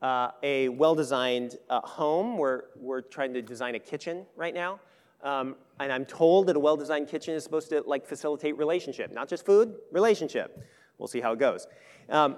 Uh, 0.00 0.30
a 0.42 0.70
well 0.70 0.94
designed 0.94 1.58
uh, 1.68 1.82
home, 1.82 2.38
we're, 2.38 2.62
we're 2.76 3.02
trying 3.02 3.34
to 3.34 3.42
design 3.42 3.74
a 3.74 3.78
kitchen 3.78 4.24
right 4.34 4.54
now. 4.54 4.80
Um, 5.22 5.56
and 5.78 5.92
I'm 5.92 6.06
told 6.06 6.46
that 6.46 6.56
a 6.56 6.58
well 6.58 6.78
designed 6.78 7.08
kitchen 7.08 7.34
is 7.34 7.44
supposed 7.44 7.68
to 7.68 7.82
like 7.86 8.06
facilitate 8.06 8.56
relationship, 8.56 9.12
not 9.12 9.28
just 9.28 9.44
food, 9.44 9.74
relationship. 9.90 10.66
We'll 10.96 11.08
see 11.08 11.20
how 11.20 11.34
it 11.34 11.38
goes. 11.38 11.66
Um, 12.08 12.36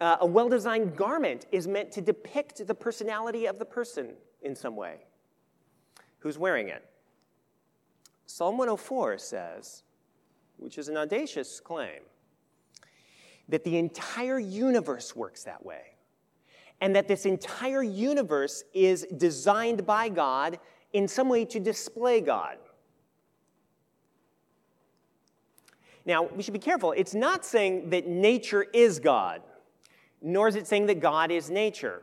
uh, 0.00 0.16
a 0.22 0.26
well 0.26 0.48
designed 0.48 0.96
garment 0.96 1.46
is 1.52 1.68
meant 1.68 1.92
to 1.92 2.00
depict 2.00 2.66
the 2.66 2.74
personality 2.74 3.46
of 3.46 3.60
the 3.60 3.64
person 3.64 4.14
in 4.42 4.56
some 4.56 4.74
way 4.74 4.96
who's 6.18 6.38
wearing 6.38 6.70
it. 6.70 6.84
Psalm 8.26 8.58
104 8.58 9.16
says, 9.18 9.84
which 10.60 10.78
is 10.78 10.88
an 10.88 10.96
audacious 10.96 11.58
claim, 11.58 12.00
that 13.48 13.64
the 13.64 13.76
entire 13.76 14.38
universe 14.38 15.16
works 15.16 15.42
that 15.44 15.64
way. 15.64 15.82
And 16.80 16.96
that 16.96 17.08
this 17.08 17.26
entire 17.26 17.82
universe 17.82 18.64
is 18.72 19.06
designed 19.16 19.84
by 19.84 20.08
God 20.08 20.58
in 20.92 21.08
some 21.08 21.28
way 21.28 21.44
to 21.46 21.60
display 21.60 22.20
God. 22.20 22.56
Now, 26.06 26.24
we 26.24 26.42
should 26.42 26.54
be 26.54 26.58
careful. 26.60 26.92
It's 26.92 27.14
not 27.14 27.44
saying 27.44 27.90
that 27.90 28.06
nature 28.06 28.62
is 28.72 28.98
God, 28.98 29.42
nor 30.22 30.48
is 30.48 30.56
it 30.56 30.66
saying 30.66 30.86
that 30.86 31.00
God 31.00 31.30
is 31.30 31.50
nature. 31.50 32.02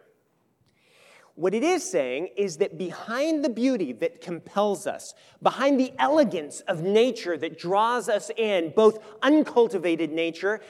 What 1.37 1.53
it 1.53 1.63
is 1.63 1.87
saying 1.87 2.29
is 2.35 2.57
that 2.57 2.79
behind 2.79 3.45
the 3.45 3.49
beauty 3.49 3.93
that 3.93 4.21
compels 4.21 4.87
us, 4.87 5.13
behind 5.43 5.79
the 5.79 5.93
elegance 5.99 6.61
of 6.61 6.81
nature 6.81 7.37
that 7.37 7.59
draws 7.59 8.09
us 8.09 8.31
in, 8.37 8.73
both 8.75 8.97
uncultivated 9.21 10.11
nature 10.11 10.61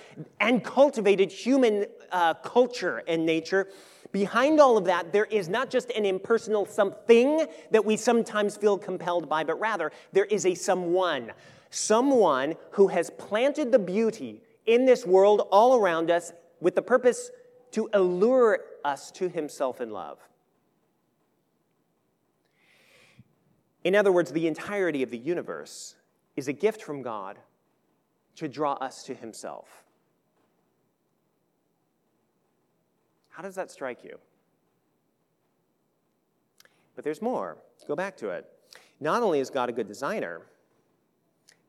and 0.41 0.61
cultivated 0.61 1.31
human 1.31 1.85
uh, 2.11 2.33
culture 2.33 3.01
and 3.07 3.25
nature, 3.25 3.69
behind 4.11 4.59
all 4.59 4.77
of 4.77 4.83
that, 4.83 5.13
there 5.13 5.23
is 5.23 5.47
not 5.47 5.69
just 5.69 5.89
an 5.91 6.03
impersonal 6.03 6.65
something 6.65 7.45
that 7.71 7.85
we 7.85 7.95
sometimes 7.95 8.57
feel 8.57 8.77
compelled 8.77 9.29
by, 9.29 9.45
but 9.45 9.57
rather 9.61 9.93
there 10.11 10.25
is 10.25 10.45
a 10.45 10.53
someone. 10.53 11.31
Someone 11.69 12.55
who 12.71 12.87
has 12.87 13.09
planted 13.11 13.71
the 13.71 13.79
beauty 13.79 14.41
in 14.65 14.83
this 14.83 15.05
world 15.05 15.47
all 15.49 15.79
around 15.79 16.11
us 16.11 16.33
with 16.59 16.75
the 16.75 16.81
purpose 16.81 17.31
to 17.71 17.89
allure 17.93 18.59
us 18.83 19.11
to 19.11 19.29
himself 19.29 19.79
in 19.79 19.91
love. 19.91 20.19
In 23.87 23.95
other 23.95 24.11
words, 24.11 24.33
the 24.33 24.47
entirety 24.47 25.01
of 25.01 25.11
the 25.11 25.17
universe 25.17 25.95
is 26.35 26.49
a 26.49 26.51
gift 26.51 26.81
from 26.81 27.01
God 27.01 27.37
to 28.35 28.49
draw 28.49 28.73
us 28.73 29.03
to 29.03 29.13
himself. 29.13 29.85
How 33.29 33.41
does 33.41 33.55
that 33.55 33.71
strike 33.71 34.03
you? 34.03 34.19
But 36.95 37.05
there's 37.05 37.21
more. 37.21 37.59
Go 37.87 37.95
back 37.95 38.17
to 38.17 38.27
it. 38.31 38.45
Not 38.99 39.23
only 39.23 39.39
is 39.39 39.49
God 39.49 39.69
a 39.69 39.71
good 39.71 39.87
designer 39.87 40.41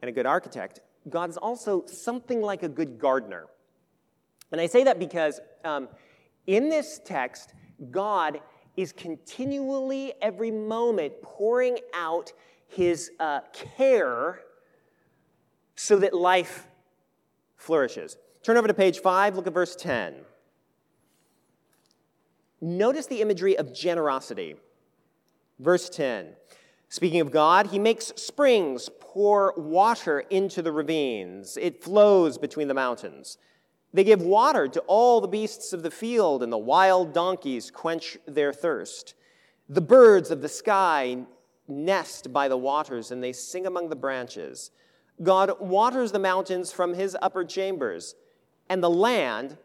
and 0.03 0.09
a 0.09 0.13
good 0.13 0.27
architect, 0.27 0.81
God 1.09 1.31
is 1.31 1.37
also 1.37 1.87
something 1.87 2.43
like 2.43 2.65
a 2.65 2.69
good 2.69 2.99
gardener. 2.99 3.47
And 4.51 4.61
I 4.61 4.67
say 4.67 4.83
that 4.83 4.99
because 4.99 5.39
um, 5.65 5.87
in 6.49 6.69
this 6.69 7.01
text, 7.05 7.55
God 7.93 8.41
is 8.79 8.93
continually, 8.93 10.13
every 10.23 10.53
moment, 10.53 11.13
pouring 11.21 11.79
out 11.93 12.33
his 12.69 13.11
uh, 13.19 13.41
care 13.53 14.39
so 15.75 15.99
that 15.99 16.15
life 16.15 16.69
flourishes. 17.57 18.17
Turn 18.45 18.57
over 18.57 18.69
to 18.69 18.75
page 18.75 19.01
5, 19.01 19.35
look 19.35 19.49
at 19.49 19.53
verse 19.53 19.75
10. 19.75 20.15
Notice 22.61 23.07
the 23.07 23.21
imagery 23.21 23.59
of 23.59 23.75
generosity. 23.75 24.55
Verse 25.59 25.89
10. 25.89 26.29
Speaking 26.89 27.21
of 27.21 27.33
God, 27.33 27.67
he 27.67 27.81
makes 27.81 28.13
springs 28.15 28.89
pour 29.01 29.55
water 29.57 30.21
into 30.21 30.63
the 30.63 30.71
ravines. 30.71 31.59
It 31.61 31.83
flows 31.83 32.39
between 32.39 32.69
the 32.69 32.75
mountains. 32.75 33.39
They 33.93 34.05
give 34.05 34.23
water 34.23 34.69
to 34.69 34.81
all 34.81 35.21
the 35.21 35.29
beasts 35.29 35.73
of 35.73 35.83
the 35.83 35.91
field, 35.91 36.43
and 36.43 36.53
the 36.53 36.59
wild 36.59 37.13
donkeys 37.13 37.71
quench 37.71 38.19
their 38.27 38.53
thirst. 38.53 39.15
The 39.69 39.81
birds 39.81 40.31
of 40.31 40.43
the 40.43 40.49
sky 40.49 41.25
nest 41.67 42.33
by 42.33 42.49
the 42.49 42.57
waters, 42.57 43.11
and 43.11 43.23
they 43.23 43.33
sing 43.33 43.67
among 43.67 43.89
the 43.89 43.97
branches. 43.97 44.71
God 45.23 45.61
waters 45.61 46.13
the 46.13 46.19
mountains 46.19 46.71
from 46.71 46.95
his 46.95 47.17
upper 47.21 47.45
chambers, 47.45 48.15
and 48.69 48.83
the 48.83 48.91
land 48.91 49.57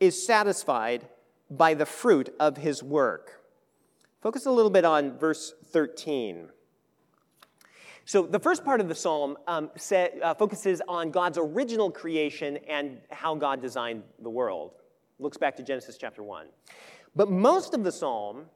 is 0.00 0.24
satisfied 0.24 1.08
by 1.50 1.74
the 1.74 1.86
fruit 1.86 2.34
of 2.38 2.58
his 2.58 2.82
work. 2.82 3.42
Focus 4.20 4.46
a 4.46 4.50
little 4.50 4.70
bit 4.70 4.84
on 4.84 5.16
verse 5.16 5.54
13. 5.64 6.50
So, 8.08 8.22
the 8.22 8.40
first 8.40 8.64
part 8.64 8.80
of 8.80 8.88
the 8.88 8.94
psalm 8.94 9.36
um, 9.46 9.68
set, 9.76 10.18
uh, 10.22 10.32
focuses 10.32 10.80
on 10.88 11.10
God's 11.10 11.36
original 11.36 11.90
creation 11.90 12.56
and 12.66 13.02
how 13.10 13.34
God 13.34 13.60
designed 13.60 14.02
the 14.20 14.30
world. 14.30 14.72
Looks 15.18 15.36
back 15.36 15.54
to 15.56 15.62
Genesis 15.62 15.98
chapter 15.98 16.22
1. 16.22 16.46
But 17.14 17.30
most 17.30 17.74
of 17.74 17.84
the 17.84 17.92
psalm 17.92 18.46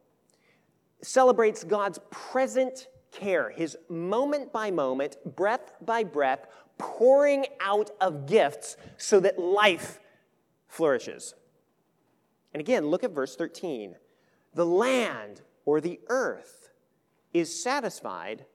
celebrates 1.03 1.65
God's 1.65 1.99
present 2.11 2.89
care, 3.11 3.51
his 3.51 3.77
moment 3.91 4.55
by 4.55 4.71
moment, 4.71 5.19
breath 5.37 5.75
by 5.83 6.03
breath, 6.03 6.47
pouring 6.79 7.45
out 7.61 7.91
of 8.01 8.25
gifts 8.25 8.79
so 8.97 9.21
that 9.21 9.39
life 9.39 10.01
flourishes. 10.67 11.35
And 12.55 12.63
again, 12.63 12.87
look 12.87 13.05
at 13.05 13.11
verse 13.11 13.37
13. 13.37 13.97
The 14.55 14.65
land 14.65 15.43
or 15.67 15.83
the 15.83 16.01
earth 16.09 16.71
is 17.35 17.63
satisfied 17.63 18.47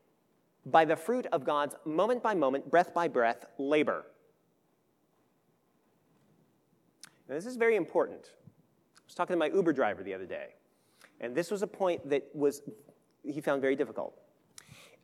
by 0.72 0.86
the 0.86 0.96
fruit 0.96 1.26
of 1.32 1.44
God's 1.44 1.76
moment 1.86 2.22
by 2.22 2.34
moment, 2.34 2.70
breath 2.70 2.94
by 2.94 3.08
breath 3.08 3.46
labor. 3.58 4.06
Now, 7.28 7.36
this 7.36 7.46
is 7.46 7.58
very 7.58 7.76
important. 7.76 8.32
I 8.98 9.02
was 9.06 9.16
talking 9.16 9.34
to 9.34 9.38
my 9.38 9.48
Uber 9.48 9.74
driver 9.74 10.04
the 10.04 10.14
other 10.14 10.26
day, 10.26 10.56
and 11.20 11.36
this 11.36 11.52
was 11.52 11.62
a 11.62 11.68
point 11.68 12.10
that 12.10 12.24
was 12.34 12.62
he 13.24 13.42
found 13.42 13.62
very 13.62 13.76
difficult. 13.76 14.18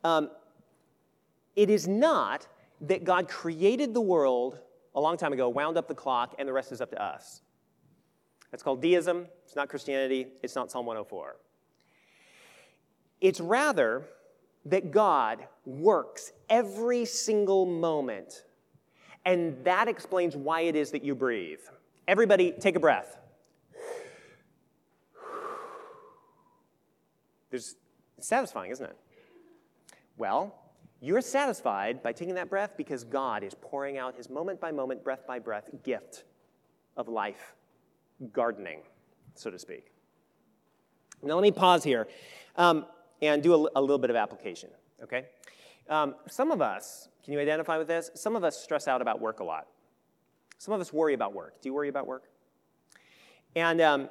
Um, 0.03 0.29
it 1.55 1.69
is 1.69 1.87
not 1.87 2.47
that 2.81 3.03
God 3.03 3.27
created 3.27 3.93
the 3.93 4.01
world 4.01 4.59
a 4.95 5.01
long 5.01 5.17
time 5.17 5.33
ago, 5.33 5.49
wound 5.49 5.77
up 5.77 5.87
the 5.87 5.95
clock, 5.95 6.35
and 6.39 6.47
the 6.47 6.53
rest 6.53 6.71
is 6.71 6.81
up 6.81 6.91
to 6.91 7.01
us. 7.01 7.41
That's 8.51 8.63
called 8.63 8.81
deism. 8.81 9.27
It's 9.45 9.55
not 9.55 9.69
Christianity. 9.69 10.27
It's 10.43 10.55
not 10.55 10.71
Psalm 10.71 10.85
104. 10.85 11.37
It's 13.19 13.39
rather 13.39 14.05
that 14.65 14.91
God 14.91 15.45
works 15.65 16.31
every 16.49 17.05
single 17.05 17.65
moment. 17.65 18.43
And 19.25 19.63
that 19.63 19.87
explains 19.87 20.35
why 20.35 20.61
it 20.61 20.75
is 20.75 20.91
that 20.91 21.03
you 21.03 21.15
breathe. 21.15 21.59
Everybody, 22.07 22.51
take 22.51 22.75
a 22.75 22.79
breath. 22.79 23.17
There's, 27.49 27.75
satisfying, 28.19 28.71
isn't 28.71 28.85
it? 28.85 28.97
Well, 30.17 30.55
you're 31.01 31.21
satisfied 31.21 32.01
by 32.01 32.13
taking 32.13 32.35
that 32.35 32.49
breath 32.49 32.71
because 32.77 33.03
God 33.03 33.43
is 33.43 33.53
pouring 33.53 33.97
out 33.97 34.15
his 34.15 34.29
moment 34.29 34.59
by 34.59 34.71
moment, 34.71 35.03
breath 35.03 35.27
by 35.27 35.39
breath 35.39 35.69
gift 35.83 36.23
of 36.97 37.07
life 37.07 37.55
gardening, 38.31 38.79
so 39.35 39.51
to 39.51 39.59
speak. 39.59 39.91
Now, 41.21 41.35
let 41.35 41.41
me 41.41 41.51
pause 41.51 41.83
here 41.83 42.07
um, 42.55 42.85
and 43.23 43.41
do 43.41 43.53
a, 43.53 43.69
a, 43.79 43.81
little 43.81 43.97
bit 43.97 44.09
of 44.09 44.15
application, 44.15 44.69
okay? 45.01 45.25
Um, 45.89 46.15
some 46.27 46.51
of 46.51 46.61
us, 46.61 47.07
can 47.23 47.33
you 47.33 47.39
identify 47.39 47.77
with 47.77 47.87
this? 47.87 48.11
Some 48.15 48.35
of 48.35 48.43
us 48.43 48.61
stress 48.61 48.87
out 48.87 49.01
about 49.01 49.21
work 49.21 49.39
a 49.39 49.43
lot. 49.43 49.67
Some 50.57 50.73
of 50.73 50.81
us 50.81 50.91
worry 50.91 51.13
about 51.13 51.33
work. 51.33 51.61
Do 51.61 51.69
you 51.69 51.73
worry 51.73 51.89
about 51.89 52.05
work? 52.05 52.23
And, 53.55 53.81
um, 53.81 54.09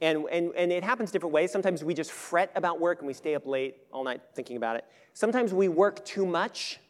and, 0.00 0.24
and, 0.30 0.52
and 0.56 0.72
it 0.72 0.84
happens 0.84 1.10
different 1.10 1.32
ways. 1.32 1.50
Sometimes 1.50 1.84
we 1.84 1.94
just 1.94 2.12
fret 2.12 2.50
about 2.54 2.80
work 2.80 3.00
and 3.00 3.06
we 3.06 3.14
stay 3.14 3.34
up 3.34 3.46
late 3.46 3.76
all 3.92 4.04
night 4.04 4.20
thinking 4.34 4.56
about 4.56 4.76
it. 4.76 4.84
Sometimes 5.12 5.52
we 5.52 5.68
work 5.68 6.04
too 6.04 6.26
much. 6.26 6.80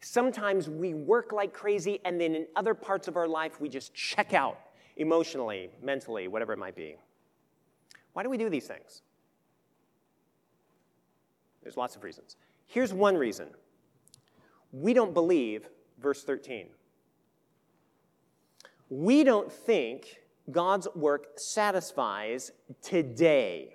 Sometimes 0.00 0.68
we 0.68 0.92
work 0.92 1.32
like 1.32 1.54
crazy, 1.54 1.98
and 2.04 2.20
then 2.20 2.34
in 2.34 2.46
other 2.56 2.74
parts 2.74 3.08
of 3.08 3.16
our 3.16 3.26
life, 3.26 3.58
we 3.58 3.70
just 3.70 3.94
check 3.94 4.34
out 4.34 4.58
emotionally, 4.96 5.70
mentally, 5.82 6.28
whatever 6.28 6.52
it 6.52 6.58
might 6.58 6.76
be. 6.76 6.96
Why 8.12 8.22
do 8.22 8.28
we 8.28 8.36
do 8.36 8.50
these 8.50 8.66
things? 8.66 9.00
There's 11.64 11.76
lots 11.76 11.96
of 11.96 12.04
reasons. 12.04 12.36
Here's 12.66 12.92
one 12.92 13.16
reason 13.16 13.48
we 14.70 14.92
don't 14.92 15.14
believe 15.14 15.68
verse 15.98 16.22
13. 16.22 16.68
We 18.90 19.24
don't 19.24 19.50
think 19.50 20.20
God's 20.50 20.86
work 20.94 21.26
satisfies 21.36 22.52
today. 22.82 23.74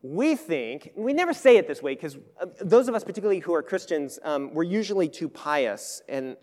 We 0.00 0.36
think, 0.36 0.92
we 0.96 1.12
never 1.12 1.32
say 1.32 1.56
it 1.56 1.66
this 1.66 1.82
way 1.82 1.94
because 1.94 2.16
uh, 2.40 2.46
those 2.60 2.88
of 2.88 2.94
us, 2.94 3.04
particularly 3.04 3.40
who 3.40 3.52
are 3.52 3.62
Christians, 3.62 4.18
um, 4.22 4.54
we're 4.54 4.62
usually 4.62 5.08
too 5.08 5.28
pious, 5.28 6.02
and, 6.08 6.36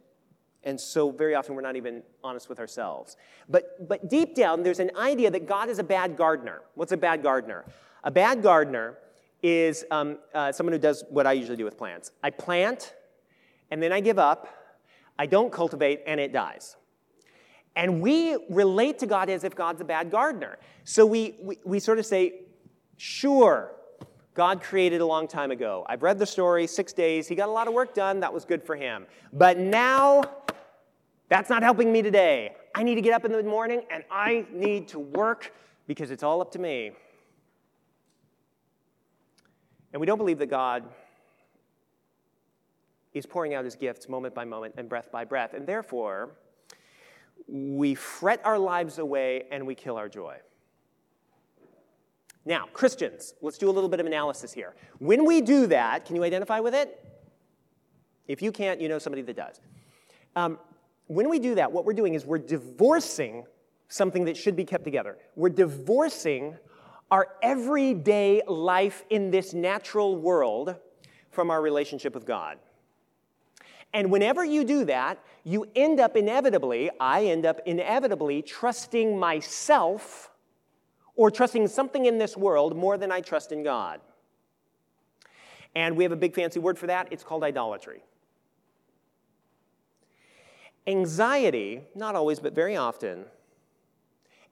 and 0.63 0.79
so 0.79 1.09
very 1.09 1.35
often 1.35 1.55
we're 1.55 1.61
not 1.61 1.77
even 1.77 2.03
honest 2.21 2.49
with 2.49 2.59
ourselves. 2.59 3.15
But, 3.47 3.87
but 3.87 4.09
deep 4.09 4.35
down, 4.35 4.61
there's 4.61 4.79
an 4.79 4.91
idea 4.97 5.31
that 5.31 5.47
God 5.47 5.69
is 5.69 5.79
a 5.79 5.83
bad 5.83 6.17
gardener. 6.17 6.61
What's 6.75 6.91
a 6.91 6.97
bad 6.97 7.23
gardener? 7.23 7.63
A 8.03 8.11
bad 8.11 8.43
gardener 8.43 8.97
is 9.45 9.85
um, 9.91 10.17
uh, 10.33 10.51
someone 10.51 10.73
who 10.73 10.79
does 10.79 11.03
what 11.11 11.27
I 11.27 11.33
usually 11.33 11.55
do 11.55 11.65
with 11.65 11.77
plants. 11.77 12.11
I 12.23 12.31
plant, 12.31 12.95
and 13.69 13.81
then 13.81 13.91
I 13.91 13.99
give 13.99 14.17
up, 14.17 14.47
I 15.19 15.27
don't 15.27 15.51
cultivate, 15.51 16.01
and 16.07 16.19
it 16.19 16.33
dies. 16.33 16.75
And 17.75 18.01
we 18.01 18.37
relate 18.49 18.97
to 18.99 19.05
God 19.05 19.29
as 19.29 19.43
if 19.43 19.53
God's 19.53 19.81
a 19.81 19.83
bad 19.83 20.09
gardener. 20.09 20.57
So 20.83 21.05
we, 21.05 21.35
we, 21.39 21.59
we 21.63 21.79
sort 21.79 21.99
of 21.99 22.07
say, 22.07 22.45
sure, 22.97 23.71
God 24.33 24.63
created 24.63 24.99
a 24.99 25.05
long 25.05 25.27
time 25.27 25.51
ago. 25.51 25.85
I've 25.87 26.01
read 26.01 26.17
the 26.17 26.25
story, 26.25 26.65
six 26.65 26.91
days. 26.91 27.27
He 27.27 27.35
got 27.35 27.47
a 27.47 27.51
lot 27.51 27.67
of 27.67 27.75
work 27.75 27.93
done. 27.93 28.21
That 28.21 28.33
was 28.33 28.45
good 28.45 28.63
for 28.63 28.75
him. 28.75 29.05
But 29.31 29.59
now, 29.59 30.23
that's 31.29 31.51
not 31.51 31.61
helping 31.61 31.91
me 31.91 32.01
today. 32.01 32.55
I 32.73 32.81
need 32.81 32.95
to 32.95 33.01
get 33.01 33.13
up 33.13 33.25
in 33.25 33.31
the 33.31 33.43
morning 33.43 33.83
and 33.91 34.03
I 34.09 34.47
need 34.51 34.87
to 34.87 34.99
work 34.99 35.53
because 35.85 36.09
it's 36.09 36.23
all 36.23 36.41
up 36.41 36.51
to 36.53 36.59
me. 36.59 36.93
And 39.95 40.01
we 40.01 40.07
don't 40.07 40.17
believe 40.17 40.39
that 40.39 40.47
God 40.47 40.83
is 43.13 43.25
pouring 43.25 43.53
out 43.53 43.63
his 43.63 43.77
gifts 43.77 44.09
moment 44.09 44.35
by 44.35 44.43
moment 44.43 44.73
and 44.75 44.89
breath 44.89 45.09
by 45.09 45.23
breath. 45.23 45.53
And 45.53 45.65
therefore, 45.65 46.31
we 47.47 47.95
fret 47.95 48.41
our 48.43 48.59
lives 48.59 48.99
away 48.99 49.43
and 49.51 49.65
we 49.65 49.73
kill 49.73 49.95
our 49.95 50.09
joy. 50.09 50.35
Now, 52.43 52.65
Christians, 52.73 53.35
let's 53.39 53.57
do 53.57 53.69
a 53.69 53.71
little 53.71 53.87
bit 53.87 54.01
of 54.01 54.05
analysis 54.05 54.51
here. 54.51 54.75
When 54.99 55.23
we 55.23 55.39
do 55.39 55.65
that, 55.67 56.03
can 56.03 56.17
you 56.17 56.25
identify 56.25 56.59
with 56.59 56.75
it? 56.75 57.01
If 58.27 58.41
you 58.41 58.51
can't, 58.51 58.81
you 58.81 58.89
know 58.89 58.99
somebody 58.99 59.21
that 59.21 59.37
does. 59.37 59.61
Um, 60.35 60.59
when 61.07 61.29
we 61.29 61.39
do 61.39 61.55
that, 61.55 61.71
what 61.71 61.85
we're 61.85 61.93
doing 61.93 62.15
is 62.15 62.25
we're 62.25 62.37
divorcing 62.37 63.45
something 63.87 64.25
that 64.25 64.35
should 64.35 64.57
be 64.57 64.65
kept 64.65 64.83
together. 64.83 65.17
We're 65.37 65.47
divorcing 65.47 66.57
our 67.11 67.27
everyday 67.41 68.41
life 68.47 69.03
in 69.09 69.31
this 69.31 69.53
natural 69.53 70.17
world 70.17 70.75
from 71.31 71.51
our 71.51 71.61
relationship 71.61 72.13
with 72.13 72.25
God. 72.25 72.57
And 73.93 74.11
whenever 74.11 74.43
you 74.43 74.65
do 74.65 74.85
that, 74.85 75.19
you 75.43 75.67
end 75.75 75.99
up 75.99 76.17
inevitably, 76.17 76.89
I 76.99 77.25
end 77.25 77.45
up 77.45 77.61
inevitably 77.65 78.41
trusting 78.41 79.17
myself 79.17 80.31
or 81.15 81.31
trusting 81.31 81.67
something 81.67 82.05
in 82.05 82.17
this 82.17 82.35
world 82.35 82.75
more 82.75 82.97
than 82.97 83.11
I 83.11 83.21
trust 83.21 83.51
in 83.51 83.63
God. 83.63 84.01
And 85.75 85.95
we 85.95 86.03
have 86.03 86.11
a 86.11 86.17
big 86.17 86.33
fancy 86.33 86.59
word 86.59 86.77
for 86.77 86.87
that. 86.87 87.07
It's 87.11 87.23
called 87.23 87.43
idolatry. 87.43 88.01
Anxiety, 90.87 91.81
not 91.95 92.15
always, 92.15 92.39
but 92.39 92.53
very 92.53 92.75
often, 92.75 93.25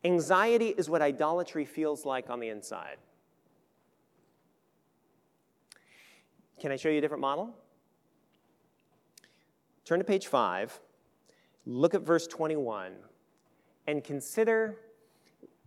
Anxiety 0.04 0.70
is 0.78 0.90
what 0.90 1.02
idolatry 1.02 1.66
feels 1.66 2.06
like 2.06 2.30
on 2.30 2.40
the 2.40 2.50
inside. 2.50 2.98
Can 6.60 6.72
I 6.72 6.76
show 6.76 6.90
you 6.90 6.98
a 6.98 7.02
different 7.02 7.22
model? 7.22 7.56
Turn 9.86 10.00
to 10.00 10.06
page 10.06 10.28
5, 10.28 10.80
look 11.66 11.94
at 11.94 12.02
verse 12.02 12.26
21, 12.28 12.94
and 13.88 14.04
consider 14.04 14.78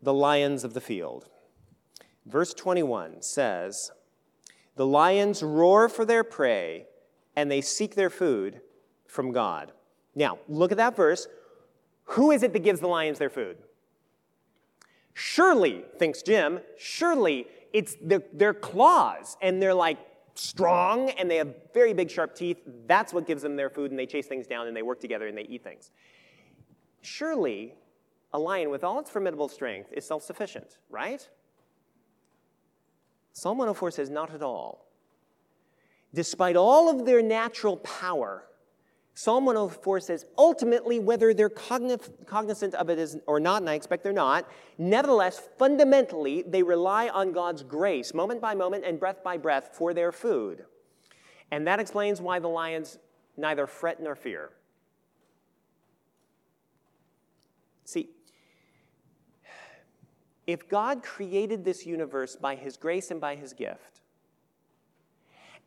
the 0.01 0.15
lions 0.15 0.65
of 0.65 0.73
the 0.73 0.81
field. 0.81 1.29
Verse 2.25 2.55
21 2.55 3.23
says, 3.23 3.91
The 4.77 4.87
lions 4.87 5.43
roar 5.43 5.89
for 5.89 6.05
their 6.05 6.25
prey, 6.25 6.87
and 7.37 7.51
they 7.51 7.61
seek 7.61 7.95
their 7.95 8.11
food 8.11 8.61
from 9.07 9.33
God. 9.33 9.73
Now, 10.15 10.39
look 10.49 10.73
at 10.73 10.79
that 10.79 10.97
verse. 10.97 11.29
Who 12.11 12.31
is 12.31 12.43
it 12.43 12.53
that 12.55 12.65
gives 12.65 12.81
the 12.81 12.89
lions 12.89 13.19
their 13.19 13.31
food? 13.31 13.59
Surely, 15.19 15.83
thinks 15.99 16.21
Jim, 16.21 16.61
surely 16.77 17.47
it's 17.73 17.97
their, 18.03 18.23
their 18.35 18.53
claws 18.53 19.39
and 19.41 19.63
they're 19.63 19.73
like 19.73 19.97
strong 20.35 21.09
and 21.09 21.31
they 21.31 21.37
have 21.37 21.55
very 21.73 21.95
big 21.95 22.11
sharp 22.11 22.35
teeth. 22.37 22.59
That's 22.87 23.15
what 23.15 23.27
gives 23.27 23.41
them 23.41 23.57
their 23.57 23.71
food 23.71 23.91
and 23.91 23.99
they 23.99 24.05
chase 24.05 24.27
things 24.27 24.47
down 24.47 24.67
and 24.67 24.77
they 24.77 24.83
work 24.83 25.01
together 25.01 25.27
and 25.27 25.37
they 25.37 25.45
eat 25.45 25.65
things. 25.65 25.91
Surely, 27.01 27.73
a 28.35 28.39
lion 28.39 28.69
with 28.69 28.85
all 28.85 29.01
its 29.01 29.09
formidable 29.09 29.49
strength 29.49 29.91
is 29.91 30.05
self 30.05 30.23
sufficient, 30.23 30.77
right? 30.91 31.27
Psalm 33.33 33.57
104 33.57 33.93
says, 33.93 34.11
not 34.11 34.35
at 34.35 34.43
all. 34.43 34.85
Despite 36.13 36.57
all 36.57 36.91
of 36.91 37.07
their 37.07 37.23
natural 37.23 37.79
power, 37.79 38.45
Psalm 39.19 39.47
104 39.47 39.99
says, 40.01 40.27
ultimately, 40.37 41.01
whether 41.01 41.33
they're 41.33 41.49
cognizant 41.49 42.75
of 42.75 42.91
it 42.91 43.23
or 43.27 43.41
not, 43.41 43.63
and 43.63 43.71
I 43.71 43.73
expect 43.73 44.03
they're 44.03 44.13
not, 44.13 44.47
nevertheless, 44.77 45.41
fundamentally, 45.59 46.43
they 46.47 46.63
rely 46.63 47.09
on 47.09 47.33
God's 47.33 47.63
grace, 47.63 48.13
moment 48.13 48.43
by 48.43 48.55
moment 48.55 48.85
and 48.85 49.01
breath 49.01 49.25
by 49.25 49.39
breath, 49.39 49.71
for 49.73 49.95
their 49.95 50.13
food. 50.13 50.67
And 51.51 51.67
that 51.67 51.81
explains 51.81 52.21
why 52.21 52.41
the 52.41 52.49
lions 52.49 52.99
neither 53.39 53.67
fret 53.67 54.03
nor 54.03 54.17
fear. 54.17 54.51
See, 57.87 58.11
if 60.47 60.69
God 60.69 61.03
created 61.03 61.65
this 61.65 61.87
universe 61.87 62.37
by 62.37 62.55
his 62.55 62.77
grace 62.77 63.11
and 63.11 63.19
by 63.19 63.37
his 63.37 63.55
gift, 63.55 64.03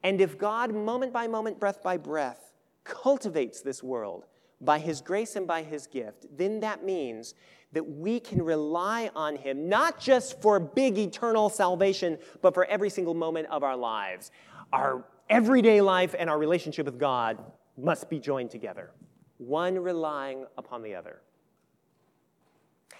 and 0.03 0.21
if 0.21 0.37
God, 0.37 0.71
moment 0.71 1.11
by 1.11 1.27
moment, 1.27 1.59
breath 1.59 1.81
by 1.81 1.97
breath, 1.97 2.48
cultivates 2.83 3.61
this 3.61 3.83
world 3.83 4.25
by 4.61 4.79
his 4.79 5.01
grace 5.01 5.35
and 5.35 5.47
by 5.47 5.63
his 5.63 5.87
gift, 5.87 6.25
then 6.35 6.59
that 6.59 6.83
means 6.83 7.33
that 7.71 7.83
we 7.83 8.19
can 8.19 8.41
rely 8.41 9.09
on 9.15 9.35
him 9.35 9.69
not 9.69 9.99
just 9.99 10.41
for 10.41 10.59
big 10.59 10.97
eternal 10.97 11.49
salvation, 11.49 12.17
but 12.41 12.53
for 12.53 12.65
every 12.65 12.89
single 12.89 13.13
moment 13.13 13.47
of 13.49 13.63
our 13.63 13.77
lives. 13.77 14.31
Our 14.73 15.05
everyday 15.29 15.81
life 15.81 16.15
and 16.17 16.29
our 16.29 16.37
relationship 16.37 16.85
with 16.85 16.99
God 16.99 17.37
must 17.77 18.09
be 18.09 18.19
joined 18.19 18.49
together, 18.49 18.91
one 19.37 19.77
relying 19.77 20.45
upon 20.57 20.81
the 20.81 20.95
other. 20.95 21.21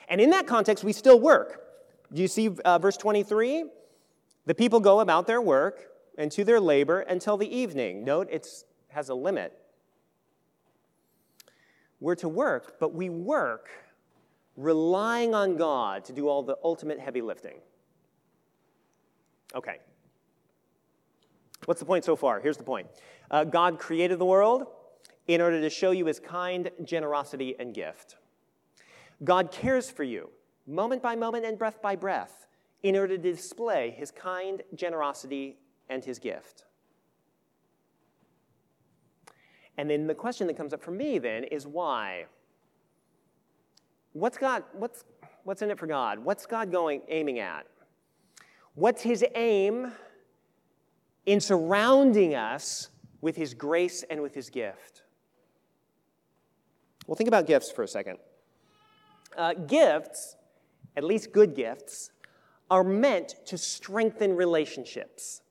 And 0.08 0.22
in 0.22 0.30
that 0.30 0.48
context, 0.48 0.84
we 0.84 0.94
still 0.94 1.20
work. 1.20 1.64
Do 2.14 2.22
you 2.22 2.28
see 2.28 2.50
uh, 2.66 2.80
verse 2.80 2.98
23? 2.98 3.66
The 4.46 4.56
people 4.56 4.80
go 4.80 5.00
about 5.02 5.28
their 5.28 5.42
work 5.42 5.86
and 6.18 6.32
to 6.32 6.44
their 6.44 6.60
labor 6.60 7.02
until 7.02 7.38
the 7.38 7.56
evening. 7.56 8.04
Note 8.04 8.28
it 8.32 8.48
has 8.90 9.10
a 9.10 9.14
limit. 9.14 9.59
We're 12.00 12.16
to 12.16 12.30
work, 12.30 12.80
but 12.80 12.94
we 12.94 13.10
work 13.10 13.70
relying 14.56 15.34
on 15.34 15.58
God 15.58 16.06
to 16.06 16.14
do 16.14 16.28
all 16.28 16.44
the 16.44 16.58
ultimate 16.64 17.00
heavy 17.00 17.22
lifting. 17.22 17.60
Okay. 19.56 19.78
What's 21.66 21.80
the 21.80 21.86
point 21.86 22.06
so 22.06 22.16
far? 22.16 22.40
Here's 22.40 22.58
the 22.58 22.64
point 22.64 22.88
uh, 23.32 23.44
God 23.44 23.80
created 23.80 24.20
the 24.20 24.26
world 24.26 24.68
in 25.28 25.42
order 25.42 25.62
to 25.62 25.70
show 25.70 25.92
you 25.92 26.06
his 26.06 26.20
kind 26.20 26.72
generosity 26.84 27.56
and 27.60 27.74
gift. 27.74 28.16
God 29.24 29.52
cares 29.52 29.90
for 29.90 30.04
you 30.04 30.30
moment 30.66 31.02
by 31.02 31.16
moment 31.16 31.46
and 31.46 31.58
breath 31.58 31.82
by 31.82 31.96
breath 31.96 32.48
in 32.84 32.96
order 32.96 33.18
to 33.18 33.32
display 33.34 33.92
his 33.98 34.12
kind 34.12 34.62
generosity 34.76 35.58
and 35.90 36.04
his 36.04 36.20
gift. 36.20 36.66
And 39.80 39.90
then 39.90 40.08
the 40.08 40.14
question 40.14 40.46
that 40.48 40.58
comes 40.58 40.74
up 40.74 40.84
for 40.84 40.92
me 40.92 41.20
then 41.20 41.46
is 41.46 41.66
why? 41.66 42.26
What's 44.12 44.38
God, 44.38 44.66
what's, 44.74 45.06
what's 45.46 45.62
in 45.62 45.72
it 45.72 45.80
for 45.80 45.88
God? 45.88 46.20
What's 46.20 46.46
God 46.46 46.70
going, 46.70 47.02
aiming 47.08 47.40
at? 47.40 47.66
What's 48.76 49.02
his 49.02 49.24
aim 49.36 49.94
in 51.26 51.40
surrounding 51.40 52.36
us 52.36 52.90
with 53.22 53.38
his 53.38 53.54
grace 53.54 54.04
and 54.10 54.22
with 54.22 54.36
his 54.36 54.50
gift? 54.50 55.04
Well, 57.08 57.16
think 57.16 57.30
about 57.30 57.48
gifts 57.48 57.72
for 57.72 57.84
a 57.84 57.88
second. 57.88 58.18
Uh, 59.38 59.54
gifts, 59.54 60.36
at 60.98 61.06
least 61.06 61.32
good 61.32 61.56
gifts, 61.56 62.12
are 62.70 62.84
meant 62.84 63.36
to 63.46 63.58
strengthen 63.58 64.36
relationships. 64.36 65.42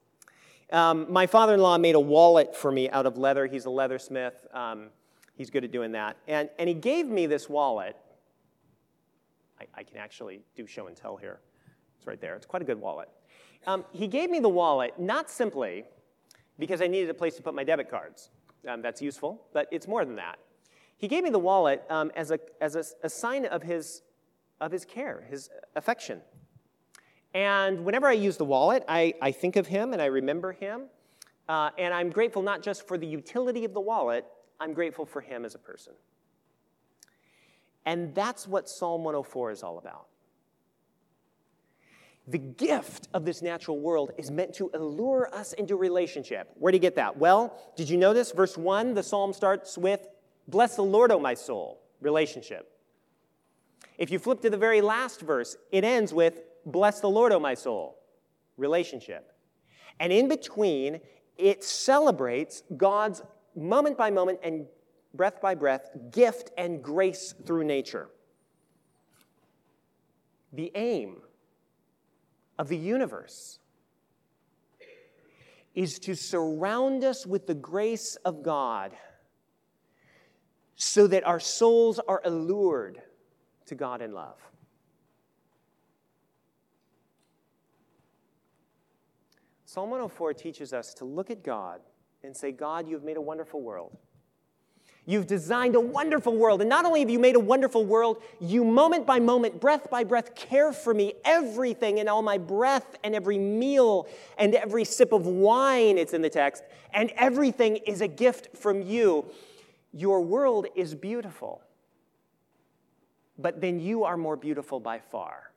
Um, 0.70 1.06
my 1.10 1.26
father 1.26 1.54
in 1.54 1.60
law 1.60 1.78
made 1.78 1.94
a 1.94 2.00
wallet 2.00 2.54
for 2.54 2.70
me 2.70 2.90
out 2.90 3.06
of 3.06 3.16
leather. 3.16 3.46
He's 3.46 3.66
a 3.66 3.70
leathersmith, 3.70 4.54
um, 4.54 4.88
he's 5.34 5.50
good 5.50 5.64
at 5.64 5.72
doing 5.72 5.92
that. 5.92 6.16
And, 6.26 6.50
and 6.58 6.68
he 6.68 6.74
gave 6.74 7.06
me 7.06 7.26
this 7.26 7.48
wallet 7.48 7.96
I, 9.60 9.66
I 9.74 9.82
can 9.82 9.96
actually 9.98 10.40
do 10.56 10.66
show 10.66 10.86
and 10.86 10.96
tell 10.96 11.16
here. 11.16 11.40
It's 11.96 12.06
right 12.06 12.20
there. 12.20 12.34
It's 12.36 12.46
quite 12.46 12.62
a 12.62 12.64
good 12.64 12.80
wallet. 12.80 13.08
Um, 13.66 13.84
he 13.92 14.06
gave 14.06 14.30
me 14.30 14.40
the 14.40 14.48
wallet 14.48 14.98
not 14.98 15.30
simply 15.30 15.84
because 16.58 16.80
I 16.80 16.86
needed 16.86 17.10
a 17.10 17.14
place 17.14 17.36
to 17.36 17.42
put 17.42 17.54
my 17.54 17.64
debit 17.64 17.90
cards. 17.90 18.30
Um, 18.66 18.82
that's 18.82 19.00
useful, 19.00 19.46
but 19.52 19.68
it's 19.70 19.86
more 19.86 20.04
than 20.04 20.16
that. 20.16 20.38
He 20.96 21.06
gave 21.06 21.22
me 21.22 21.30
the 21.30 21.38
wallet 21.38 21.84
um, 21.90 22.10
as, 22.16 22.30
a, 22.30 22.40
as 22.60 22.74
a, 22.74 22.84
a 23.04 23.08
sign 23.08 23.46
of 23.46 23.62
his, 23.62 24.02
of 24.60 24.72
his 24.72 24.84
care, 24.84 25.24
his 25.28 25.48
affection. 25.76 26.20
And 27.34 27.84
whenever 27.84 28.06
I 28.06 28.12
use 28.12 28.36
the 28.36 28.44
wallet, 28.44 28.84
I, 28.88 29.14
I 29.20 29.32
think 29.32 29.56
of 29.56 29.66
him 29.66 29.92
and 29.92 30.00
I 30.00 30.06
remember 30.06 30.52
him. 30.52 30.82
Uh, 31.48 31.70
and 31.78 31.94
I'm 31.94 32.10
grateful 32.10 32.42
not 32.42 32.62
just 32.62 32.86
for 32.86 32.98
the 32.98 33.06
utility 33.06 33.64
of 33.64 33.72
the 33.72 33.80
wallet, 33.80 34.26
I'm 34.60 34.72
grateful 34.72 35.06
for 35.06 35.20
him 35.20 35.44
as 35.44 35.54
a 35.54 35.58
person. 35.58 35.94
And 37.86 38.14
that's 38.14 38.46
what 38.46 38.68
Psalm 38.68 39.04
104 39.04 39.50
is 39.50 39.62
all 39.62 39.78
about. 39.78 40.08
The 42.26 42.38
gift 42.38 43.08
of 43.14 43.24
this 43.24 43.40
natural 43.40 43.78
world 43.78 44.10
is 44.18 44.30
meant 44.30 44.52
to 44.56 44.70
allure 44.74 45.34
us 45.34 45.54
into 45.54 45.76
relationship. 45.76 46.50
Where 46.58 46.70
do 46.70 46.76
you 46.76 46.80
get 46.80 46.96
that? 46.96 47.16
Well, 47.16 47.58
did 47.76 47.88
you 47.88 47.96
notice 47.96 48.32
verse 48.32 48.58
1? 48.58 48.92
The 48.92 49.02
psalm 49.02 49.32
starts 49.32 49.78
with, 49.78 50.06
Bless 50.46 50.76
the 50.76 50.82
Lord, 50.82 51.10
O 51.10 51.18
my 51.18 51.32
soul, 51.32 51.80
relationship. 52.02 52.70
If 53.96 54.10
you 54.10 54.18
flip 54.18 54.42
to 54.42 54.50
the 54.50 54.58
very 54.58 54.82
last 54.82 55.22
verse, 55.22 55.56
it 55.72 55.84
ends 55.84 56.12
with, 56.12 56.42
Bless 56.68 57.00
the 57.00 57.08
Lord, 57.08 57.32
O 57.32 57.40
my 57.40 57.54
soul, 57.54 57.98
relationship. 58.58 59.32
And 59.98 60.12
in 60.12 60.28
between, 60.28 61.00
it 61.38 61.64
celebrates 61.64 62.62
God's 62.76 63.22
moment 63.56 63.96
by 63.96 64.10
moment 64.10 64.40
and 64.42 64.66
breath 65.14 65.40
by 65.40 65.54
breath 65.54 65.88
gift 66.10 66.50
and 66.58 66.82
grace 66.82 67.34
through 67.46 67.64
nature. 67.64 68.10
The 70.52 70.70
aim 70.74 71.22
of 72.58 72.68
the 72.68 72.76
universe 72.76 73.58
is 75.74 75.98
to 76.00 76.14
surround 76.14 77.02
us 77.02 77.26
with 77.26 77.46
the 77.46 77.54
grace 77.54 78.16
of 78.24 78.42
God 78.42 78.92
so 80.74 81.06
that 81.06 81.26
our 81.26 81.40
souls 81.40 81.98
are 82.06 82.20
allured 82.24 83.00
to 83.66 83.74
God 83.74 84.02
in 84.02 84.12
love. 84.12 84.36
Psalm 89.68 89.90
104 89.90 90.32
teaches 90.32 90.72
us 90.72 90.94
to 90.94 91.04
look 91.04 91.28
at 91.28 91.44
God 91.44 91.82
and 92.24 92.34
say, 92.34 92.52
God, 92.52 92.88
you 92.88 92.94
have 92.94 93.04
made 93.04 93.18
a 93.18 93.20
wonderful 93.20 93.60
world. 93.60 93.94
You've 95.04 95.26
designed 95.26 95.76
a 95.76 95.80
wonderful 95.80 96.34
world. 96.34 96.62
And 96.62 96.70
not 96.70 96.86
only 96.86 97.00
have 97.00 97.10
you 97.10 97.18
made 97.18 97.36
a 97.36 97.40
wonderful 97.40 97.84
world, 97.84 98.22
you 98.40 98.64
moment 98.64 99.04
by 99.04 99.20
moment, 99.20 99.60
breath 99.60 99.90
by 99.90 100.04
breath, 100.04 100.34
care 100.34 100.72
for 100.72 100.94
me. 100.94 101.12
Everything 101.22 102.00
and 102.00 102.08
all 102.08 102.22
my 102.22 102.38
breath 102.38 102.96
and 103.04 103.14
every 103.14 103.36
meal 103.36 104.08
and 104.38 104.54
every 104.54 104.86
sip 104.86 105.12
of 105.12 105.26
wine, 105.26 105.98
it's 105.98 106.14
in 106.14 106.22
the 106.22 106.30
text, 106.30 106.62
and 106.94 107.10
everything 107.16 107.76
is 107.76 108.00
a 108.00 108.08
gift 108.08 108.56
from 108.56 108.80
you. 108.80 109.26
Your 109.92 110.22
world 110.22 110.66
is 110.76 110.94
beautiful, 110.94 111.60
but 113.36 113.60
then 113.60 113.80
you 113.80 114.04
are 114.04 114.16
more 114.16 114.36
beautiful 114.36 114.80
by 114.80 114.98
far. 114.98 115.52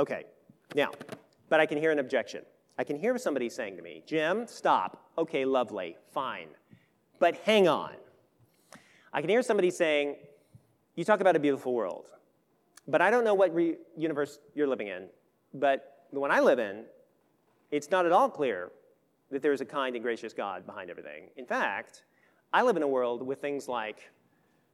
Okay, 0.00 0.24
now, 0.74 0.92
but 1.50 1.60
I 1.60 1.66
can 1.66 1.76
hear 1.76 1.92
an 1.92 1.98
objection. 1.98 2.40
I 2.78 2.84
can 2.84 2.96
hear 2.96 3.18
somebody 3.18 3.50
saying 3.50 3.76
to 3.76 3.82
me, 3.82 4.02
Jim, 4.06 4.46
stop. 4.46 5.10
Okay, 5.18 5.44
lovely, 5.44 5.98
fine. 6.10 6.48
But 7.18 7.36
hang 7.44 7.68
on. 7.68 7.92
I 9.12 9.20
can 9.20 9.28
hear 9.28 9.42
somebody 9.42 9.70
saying, 9.70 10.16
You 10.96 11.04
talk 11.04 11.20
about 11.20 11.36
a 11.36 11.38
beautiful 11.38 11.74
world, 11.74 12.06
but 12.88 13.02
I 13.02 13.10
don't 13.10 13.24
know 13.24 13.34
what 13.34 13.54
re- 13.54 13.76
universe 13.94 14.38
you're 14.54 14.66
living 14.66 14.88
in. 14.88 15.08
But 15.52 16.06
the 16.14 16.18
one 16.18 16.30
I 16.30 16.40
live 16.40 16.58
in, 16.58 16.84
it's 17.70 17.90
not 17.90 18.06
at 18.06 18.12
all 18.12 18.30
clear 18.30 18.70
that 19.30 19.42
there 19.42 19.52
is 19.52 19.60
a 19.60 19.66
kind 19.66 19.96
and 19.96 20.02
gracious 20.02 20.32
God 20.32 20.64
behind 20.64 20.88
everything. 20.88 21.28
In 21.36 21.44
fact, 21.44 22.04
I 22.54 22.62
live 22.62 22.78
in 22.78 22.82
a 22.82 22.88
world 22.88 23.20
with 23.20 23.42
things 23.42 23.68
like 23.68 24.10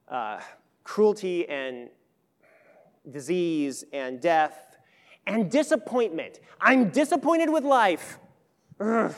uh, 0.08 0.38
cruelty 0.84 1.48
and 1.48 1.88
disease 3.10 3.82
and 3.92 4.20
death 4.20 4.65
and 5.26 5.50
disappointment. 5.50 6.40
I'm 6.60 6.90
disappointed 6.90 7.50
with 7.50 7.64
life. 7.64 8.18
Ugh. 8.80 9.14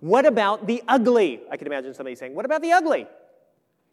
What 0.00 0.26
about 0.26 0.66
the 0.66 0.82
ugly? 0.88 1.42
I 1.50 1.56
can 1.56 1.66
imagine 1.66 1.94
somebody 1.94 2.16
saying, 2.16 2.34
What 2.34 2.44
about 2.44 2.60
the 2.60 2.72
ugly 2.72 3.06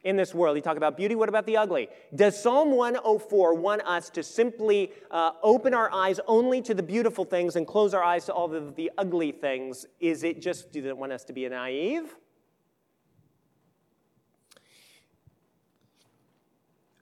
in 0.04 0.16
this 0.16 0.34
world? 0.34 0.56
You 0.56 0.62
talk 0.64 0.78
about 0.78 0.98
beauty, 0.98 1.14
what 1.14 1.30
about 1.30 1.46
the 1.46 1.58
ugly? 1.58 1.88
Does 2.16 2.42
Psalm 2.42 2.72
104 2.72 3.54
want 3.54 3.84
us 3.84 4.10
to 4.12 4.24
simply 4.24 4.92
uh, 5.12 5.32
open 5.44 5.74
our 5.74 5.92
eyes 5.94 6.20
only 6.26 6.62
to 6.64 6.74
the 6.74 6.82
beautiful 6.82 7.26
things 7.26 7.56
and 7.56 7.68
close 7.68 7.94
our 7.94 8.04
eyes 8.04 8.26
to 8.26 8.34
all 8.34 8.48
the, 8.48 8.74
the 8.76 8.92
ugly 8.98 9.32
things? 9.32 9.86
Is 10.00 10.24
it 10.24 10.42
just, 10.42 10.72
do 10.72 10.82
they 10.82 10.94
want 10.94 11.12
us 11.12 11.24
to 11.26 11.34
be 11.34 11.48
naive? 11.48 12.16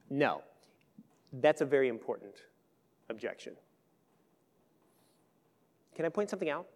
No. 0.09 0.41
That's 1.31 1.61
a 1.61 1.65
very 1.65 1.87
important 1.87 2.35
objection. 3.09 3.55
Can 5.97 6.05
I 6.05 6.09
point 6.09 6.29
something 6.29 6.49
out? 6.49 6.67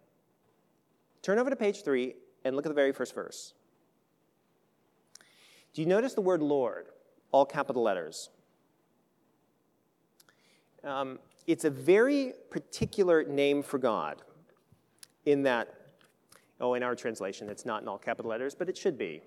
Turn 1.22 1.38
over 1.38 1.48
to 1.48 1.54
page 1.54 1.84
three 1.84 2.16
and 2.44 2.56
look 2.56 2.66
at 2.66 2.70
the 2.70 2.74
very 2.74 2.92
first 2.92 3.14
verse. 3.14 3.54
Do 5.72 5.80
you 5.80 5.86
notice 5.86 6.14
the 6.14 6.20
word 6.20 6.42
Lord, 6.42 6.86
all 7.30 7.46
capital 7.46 7.84
letters? 7.84 8.30
Um, 10.82 11.20
it's 11.46 11.64
a 11.64 11.70
very 11.70 12.32
particular 12.50 13.22
name 13.22 13.62
for 13.62 13.78
God 13.78 14.22
in 15.24 15.44
that, 15.44 15.72
oh, 16.60 16.74
in 16.74 16.82
our 16.82 16.96
translation, 16.96 17.48
it's 17.48 17.64
not 17.64 17.82
in 17.82 17.86
all 17.86 17.98
capital 17.98 18.28
letters, 18.28 18.56
but 18.56 18.68
it 18.68 18.76
should 18.76 18.98
be. 18.98 19.22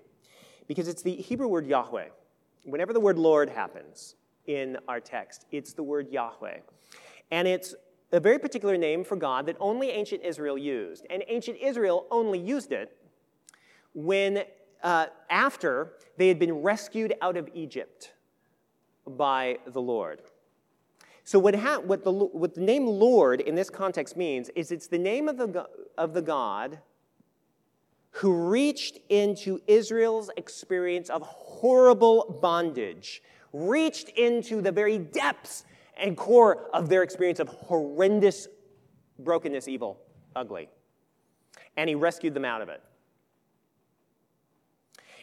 Because 0.68 0.88
it's 0.88 1.00
the 1.00 1.16
Hebrew 1.16 1.48
word 1.48 1.66
Yahweh. 1.66 2.08
Whenever 2.64 2.92
the 2.92 3.00
word 3.00 3.18
Lord 3.18 3.48
happens 3.48 4.16
in 4.46 4.76
our 4.88 5.00
text, 5.00 5.46
it's 5.52 5.72
the 5.72 5.82
word 5.82 6.10
Yahweh. 6.10 6.58
And 7.30 7.48
it's 7.48 7.74
a 8.12 8.20
very 8.20 8.38
particular 8.38 8.76
name 8.76 9.04
for 9.04 9.16
God 9.16 9.46
that 9.46 9.56
only 9.58 9.90
ancient 9.90 10.22
Israel 10.22 10.56
used. 10.56 11.06
And 11.10 11.24
ancient 11.28 11.58
Israel 11.60 12.06
only 12.10 12.38
used 12.38 12.72
it 12.72 12.96
when, 13.94 14.44
uh, 14.82 15.06
after 15.28 15.92
they 16.16 16.28
had 16.28 16.38
been 16.38 16.62
rescued 16.62 17.14
out 17.20 17.36
of 17.36 17.48
Egypt 17.54 18.12
by 19.06 19.58
the 19.66 19.80
Lord. 19.80 20.22
So, 21.24 21.40
what, 21.40 21.56
ha- 21.56 21.80
what, 21.80 22.04
the, 22.04 22.12
what 22.12 22.54
the 22.54 22.60
name 22.60 22.86
Lord 22.86 23.40
in 23.40 23.56
this 23.56 23.68
context 23.68 24.16
means 24.16 24.48
is 24.50 24.70
it's 24.70 24.86
the 24.86 24.98
name 24.98 25.28
of 25.28 25.36
the, 25.36 25.66
of 25.98 26.14
the 26.14 26.22
God 26.22 26.78
who 28.10 28.48
reached 28.48 28.98
into 29.08 29.60
Israel's 29.66 30.30
experience 30.36 31.10
of 31.10 31.22
horrible 31.22 32.38
bondage, 32.40 33.22
reached 33.52 34.08
into 34.10 34.62
the 34.62 34.70
very 34.72 34.98
depths 34.98 35.64
and 35.96 36.16
core 36.16 36.68
of 36.74 36.88
their 36.88 37.02
experience 37.02 37.40
of 37.40 37.48
horrendous 37.48 38.48
brokenness, 39.18 39.68
evil, 39.68 40.00
ugly. 40.34 40.68
And 41.76 41.88
he 41.88 41.94
rescued 41.94 42.34
them 42.34 42.44
out 42.44 42.62
of 42.62 42.68
it. 42.68 42.82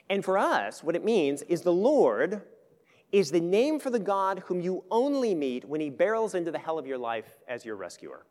And 0.09 0.23
for 0.23 0.37
us, 0.37 0.83
what 0.83 0.95
it 0.95 1.03
means 1.03 1.41
is 1.43 1.61
the 1.61 1.71
Lord 1.71 2.41
is 3.11 3.31
the 3.31 3.39
name 3.39 3.79
for 3.79 3.89
the 3.89 3.99
God 3.99 4.43
whom 4.47 4.59
you 4.59 4.83
only 4.89 5.35
meet 5.35 5.65
when 5.65 5.79
he 5.79 5.89
barrels 5.89 6.33
into 6.33 6.51
the 6.51 6.59
hell 6.59 6.79
of 6.79 6.87
your 6.87 6.97
life 6.97 7.37
as 7.47 7.63
your 7.63 7.75
rescuer. 7.75 8.25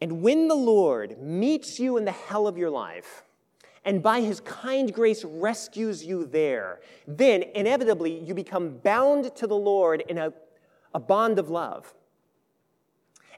And 0.00 0.20
when 0.20 0.48
the 0.48 0.54
Lord 0.54 1.18
meets 1.18 1.78
you 1.78 1.96
in 1.96 2.04
the 2.04 2.12
hell 2.12 2.46
of 2.46 2.58
your 2.58 2.70
life, 2.70 3.24
and 3.84 4.02
by 4.02 4.20
his 4.20 4.40
kind 4.40 4.92
grace 4.92 5.24
rescues 5.24 6.04
you 6.04 6.24
there, 6.24 6.80
then 7.06 7.42
inevitably 7.54 8.20
you 8.20 8.34
become 8.34 8.78
bound 8.78 9.34
to 9.36 9.46
the 9.46 9.56
Lord 9.56 10.04
in 10.08 10.18
a, 10.18 10.32
a 10.94 11.00
bond 11.00 11.38
of 11.38 11.50
love. 11.50 11.92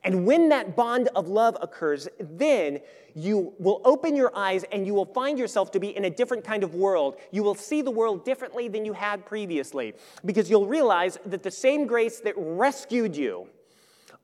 And 0.05 0.27
when 0.27 0.51
that 0.51 0.77
bond 0.77 1.09
of 1.17 1.29
love 1.29 1.57
occurs, 1.63 2.09
then 2.21 2.81
you 3.15 3.55
will 3.59 3.81
open 3.87 4.15
your 4.15 4.37
eyes 4.37 4.65
and 4.71 4.87
you 4.87 4.93
will 4.93 5.07
find 5.07 5.39
yourself 5.39 5.71
to 5.71 5.81
be 5.81 5.97
in 5.97 6.05
a 6.05 6.11
different 6.11 6.45
kind 6.45 6.63
of 6.63 6.75
world. 6.75 7.17
You 7.31 7.43
will 7.43 7.55
see 7.55 7.81
the 7.81 7.91
world 7.91 8.23
differently 8.23 8.69
than 8.69 8.85
you 8.85 8.93
had 8.93 9.25
previously 9.25 9.95
because 10.27 10.51
you'll 10.51 10.67
realize 10.67 11.19
that 11.25 11.43
the 11.43 11.51
same 11.51 11.87
grace 11.87 12.21
that 12.21 12.35
rescued 12.37 13.17
you 13.17 13.49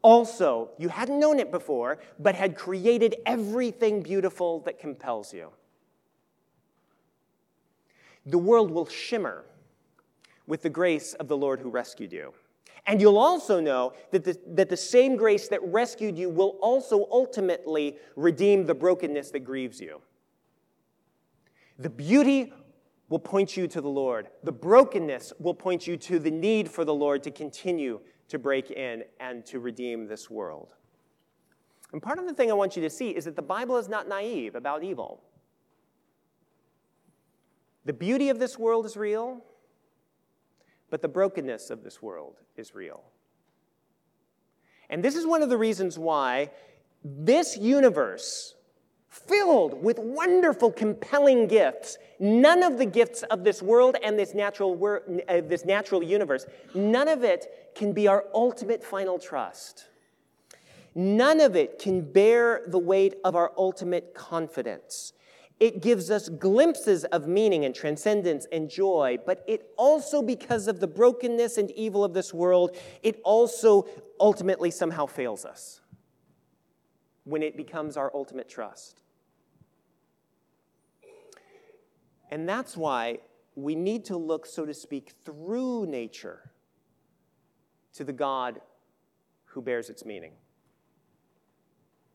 also, 0.02 0.70
you 0.78 0.88
hadn't 0.88 1.18
known 1.18 1.38
it 1.38 1.50
before, 1.50 1.98
but 2.18 2.34
had 2.34 2.56
created 2.56 3.16
everything 3.26 4.02
beautiful 4.02 4.60
that 4.60 4.78
compels 4.78 5.32
you 5.32 5.50
the 8.26 8.38
world 8.38 8.70
will 8.70 8.86
shimmer 8.86 9.44
with 10.46 10.62
the 10.62 10.70
grace 10.70 11.14
of 11.14 11.28
the 11.28 11.36
Lord 11.36 11.60
who 11.60 11.70
rescued 11.70 12.12
you. 12.12 12.32
And 12.86 13.00
you'll 13.00 13.18
also 13.18 13.60
know 13.60 13.92
that 14.10 14.24
the, 14.24 14.38
that 14.48 14.68
the 14.68 14.76
same 14.76 15.16
grace 15.16 15.48
that 15.48 15.62
rescued 15.62 16.18
you 16.18 16.28
will 16.30 16.58
also 16.60 17.06
ultimately 17.10 17.96
redeem 18.16 18.66
the 18.66 18.74
brokenness 18.74 19.30
that 19.30 19.40
grieves 19.40 19.80
you. 19.80 20.00
The 21.78 21.90
beauty 21.90 22.52
will 23.08 23.18
point 23.18 23.56
you 23.56 23.66
to 23.68 23.80
the 23.80 23.88
Lord. 23.88 24.28
The 24.44 24.52
brokenness 24.52 25.32
will 25.38 25.54
point 25.54 25.86
you 25.86 25.96
to 25.98 26.18
the 26.18 26.30
need 26.30 26.70
for 26.70 26.84
the 26.84 26.94
Lord 26.94 27.22
to 27.24 27.30
continue 27.30 28.00
to 28.28 28.38
break 28.38 28.70
in 28.70 29.04
and 29.18 29.44
to 29.46 29.60
redeem 29.60 30.06
this 30.06 30.30
world. 30.30 30.74
And 31.92 32.00
part 32.00 32.18
of 32.18 32.26
the 32.26 32.34
thing 32.34 32.50
I 32.50 32.54
want 32.54 32.76
you 32.76 32.82
to 32.82 32.90
see 32.90 33.10
is 33.10 33.24
that 33.24 33.34
the 33.34 33.42
Bible 33.42 33.76
is 33.76 33.88
not 33.88 34.08
naive 34.08 34.54
about 34.54 34.84
evil. 34.84 35.22
The 37.84 37.92
beauty 37.92 38.28
of 38.28 38.38
this 38.38 38.58
world 38.58 38.86
is 38.86 38.96
real, 38.96 39.42
but 40.90 41.02
the 41.02 41.08
brokenness 41.08 41.70
of 41.70 41.82
this 41.82 42.02
world 42.02 42.40
is 42.56 42.74
real. 42.74 43.02
And 44.90 45.02
this 45.04 45.14
is 45.14 45.26
one 45.26 45.42
of 45.42 45.48
the 45.48 45.56
reasons 45.56 45.98
why 45.98 46.50
this 47.02 47.56
universe, 47.56 48.54
filled 49.08 49.82
with 49.82 49.98
wonderful, 49.98 50.70
compelling 50.70 51.46
gifts, 51.46 51.96
none 52.18 52.62
of 52.62 52.76
the 52.76 52.84
gifts 52.86 53.22
of 53.24 53.44
this 53.44 53.62
world 53.62 53.96
and 54.02 54.18
this 54.18 54.34
natural, 54.34 54.74
wor- 54.74 55.02
uh, 55.28 55.40
this 55.40 55.64
natural 55.64 56.02
universe, 56.02 56.44
none 56.74 57.08
of 57.08 57.24
it 57.24 57.70
can 57.74 57.92
be 57.92 58.06
our 58.06 58.26
ultimate 58.34 58.84
final 58.84 59.18
trust. 59.18 59.86
None 60.94 61.40
of 61.40 61.56
it 61.56 61.78
can 61.78 62.00
bear 62.00 62.62
the 62.66 62.78
weight 62.78 63.14
of 63.24 63.36
our 63.36 63.52
ultimate 63.56 64.12
confidence. 64.12 65.12
It 65.60 65.82
gives 65.82 66.10
us 66.10 66.30
glimpses 66.30 67.04
of 67.04 67.28
meaning 67.28 67.66
and 67.66 67.74
transcendence 67.74 68.46
and 68.50 68.70
joy, 68.70 69.18
but 69.26 69.44
it 69.46 69.70
also, 69.76 70.22
because 70.22 70.66
of 70.66 70.80
the 70.80 70.86
brokenness 70.86 71.58
and 71.58 71.70
evil 71.72 72.02
of 72.02 72.14
this 72.14 72.32
world, 72.32 72.74
it 73.02 73.20
also 73.24 73.86
ultimately 74.18 74.70
somehow 74.70 75.04
fails 75.04 75.44
us 75.44 75.82
when 77.24 77.42
it 77.42 77.58
becomes 77.58 77.98
our 77.98 78.10
ultimate 78.14 78.48
trust. 78.48 79.02
And 82.30 82.48
that's 82.48 82.74
why 82.74 83.18
we 83.54 83.74
need 83.74 84.06
to 84.06 84.16
look, 84.16 84.46
so 84.46 84.64
to 84.64 84.72
speak, 84.72 85.12
through 85.24 85.84
nature 85.86 86.52
to 87.94 88.04
the 88.04 88.12
God 88.12 88.62
who 89.44 89.60
bears 89.60 89.90
its 89.90 90.06
meaning. 90.06 90.32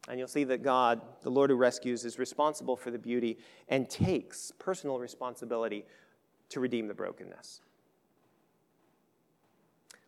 And 0.08 0.20
you'll 0.20 0.28
see 0.28 0.44
that 0.46 0.62
God, 0.62 1.02
the 1.22 1.32
Lord 1.32 1.50
who 1.50 1.56
rescues, 1.56 2.06
is 2.06 2.20
responsible 2.20 2.76
for 2.76 2.91
the 2.91 3.00
beauty 3.00 3.39
and 3.70 3.89
takes 3.89 4.52
personal 4.60 5.00
responsibility 5.00 5.86
to 6.50 6.60
redeem 6.60 6.88
the 6.88 6.94
brokenness. 6.94 7.62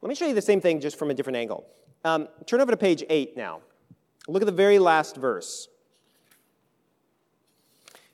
Let 0.01 0.09
me 0.09 0.15
show 0.15 0.27
you 0.27 0.35
the 0.35 0.41
same 0.41 0.61
thing 0.61 0.79
just 0.79 0.99
from 0.99 1.09
a 1.09 1.13
different 1.13 1.37
angle. 1.37 1.65
Um, 2.05 2.27
turn 2.45 2.61
over 2.61 2.71
to 2.71 2.77
page 2.77 3.03
8 3.09 3.35
now. 3.35 3.61
Look 4.27 4.43
at 4.43 4.45
the 4.45 4.51
very 4.51 4.77
last 4.77 5.15
verse. 5.15 5.67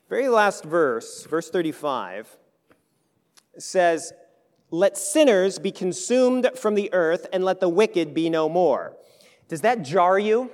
Very 0.08 0.28
last 0.28 0.64
verse, 0.64 1.24
verse 1.24 1.50
35, 1.50 2.36
says, 3.58 4.12
Let 4.70 4.96
sinners 4.96 5.58
be 5.58 5.72
consumed 5.72 6.50
from 6.56 6.74
the 6.74 6.92
earth, 6.92 7.26
and 7.32 7.44
let 7.44 7.60
the 7.60 7.68
wicked 7.68 8.14
be 8.14 8.30
no 8.30 8.48
more. 8.48 8.96
Does 9.48 9.60
that 9.62 9.82
jar 9.82 10.18
you? 10.18 10.50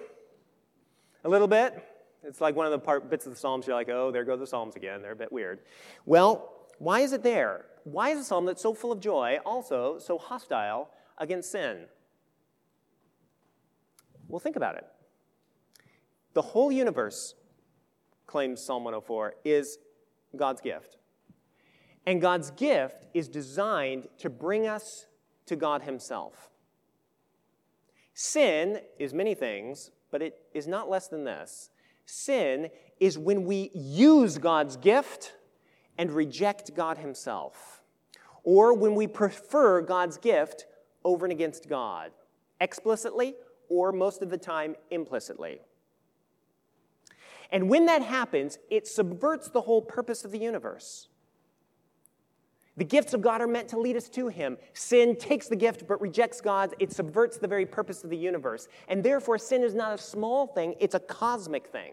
A 1.24 1.28
little 1.28 1.48
bit. 1.48 1.87
It's 2.22 2.40
like 2.40 2.54
one 2.54 2.66
of 2.66 2.72
the 2.72 2.78
part, 2.78 3.09
bits 3.09 3.26
of 3.26 3.33
the 3.33 3.38
Psalms 3.38 3.66
you're 3.66 3.76
like, 3.76 3.88
oh, 3.88 4.11
there 4.11 4.24
go 4.24 4.37
the 4.37 4.46
Psalms 4.46 4.76
again. 4.76 5.02
They're 5.02 5.12
a 5.12 5.16
bit 5.16 5.33
weird. 5.33 5.61
Well, 6.04 6.52
why 6.78 7.00
is 7.00 7.12
it 7.12 7.22
there? 7.22 7.66
Why 7.85 8.11
is 8.11 8.18
a 8.18 8.24
psalm 8.24 8.46
that's 8.46 8.62
so 8.62 8.74
full 8.74 8.92
of 8.92 9.00
joy 9.00 9.38
also 9.44 9.98
so 9.98 10.18
hostile 10.18 10.90
against 11.18 11.52
sin? 11.52 11.87
Well, 14.28 14.38
think 14.38 14.56
about 14.56 14.76
it. 14.76 14.87
The 16.35 16.42
whole 16.42 16.70
universe, 16.70 17.35
claims 18.26 18.62
Psalm 18.62 18.85
104, 18.85 19.35
is 19.44 19.78
God's 20.37 20.61
gift. 20.61 20.96
And 22.06 22.20
God's 22.20 22.50
gift 22.52 23.06
is 23.12 23.28
designed 23.28 24.09
to 24.18 24.30
bring 24.30 24.66
us 24.66 25.06
to 25.46 25.56
God 25.56 25.83
Himself. 25.83 26.50
Sin 28.14 28.80
is 28.98 29.12
many 29.12 29.35
things, 29.35 29.90
but 30.11 30.23
it 30.23 30.38
is 30.55 30.66
not 30.66 30.88
less 30.88 31.09
than 31.09 31.25
this. 31.25 31.70
Sin 32.07 32.70
is 32.99 33.18
when 33.18 33.44
we 33.44 33.70
use 33.75 34.38
God's 34.38 34.77
gift 34.77 35.35
and 35.96 36.11
reject 36.11 36.75
God 36.75 36.99
Himself, 36.99 37.83
or 38.42 38.75
when 38.75 38.94
we 38.94 39.07
prefer 39.07 39.81
God's 39.81 40.16
gift 40.16 40.66
over 41.05 41.27
and 41.27 41.33
against 41.33 41.68
God, 41.68 42.11
explicitly 42.61 43.35
or 43.68 43.92
most 43.92 44.23
of 44.23 44.31
the 44.31 44.38
time 44.38 44.77
implicitly. 44.90 45.61
And 47.53 47.68
when 47.68 47.87
that 47.87 48.03
happens, 48.03 48.59
it 48.70 48.87
subverts 48.87 49.51
the 49.51 49.62
whole 49.62 49.83
purpose 49.83 50.25
of 50.25 50.31
the 50.31 50.38
universe. 50.38 51.09
The 52.76 52.85
gifts 52.85 53.14
of 53.14 53.20
God 53.20 53.40
are 53.40 53.46
meant 53.46 53.68
to 53.70 53.78
lead 53.78 53.96
us 53.96 54.09
to 54.11 54.28
Him. 54.28 54.56
Sin 54.72 55.16
takes 55.16 55.48
the 55.48 55.56
gift 55.56 55.87
but 55.87 56.00
rejects 56.00 56.40
God. 56.40 56.74
It 56.78 56.92
subverts 56.92 57.37
the 57.37 57.48
very 57.48 57.66
purpose 57.66 58.04
of 58.04 58.11
the 58.11 58.16
universe. 58.16 58.68
And 58.88 59.02
therefore, 59.02 59.38
sin 59.38 59.62
is 59.62 59.74
not 59.74 59.92
a 59.92 59.98
small 59.98 60.46
thing, 60.46 60.74
it's 60.80 60.94
a 60.94 61.00
cosmic 61.00 61.66
thing. 61.66 61.92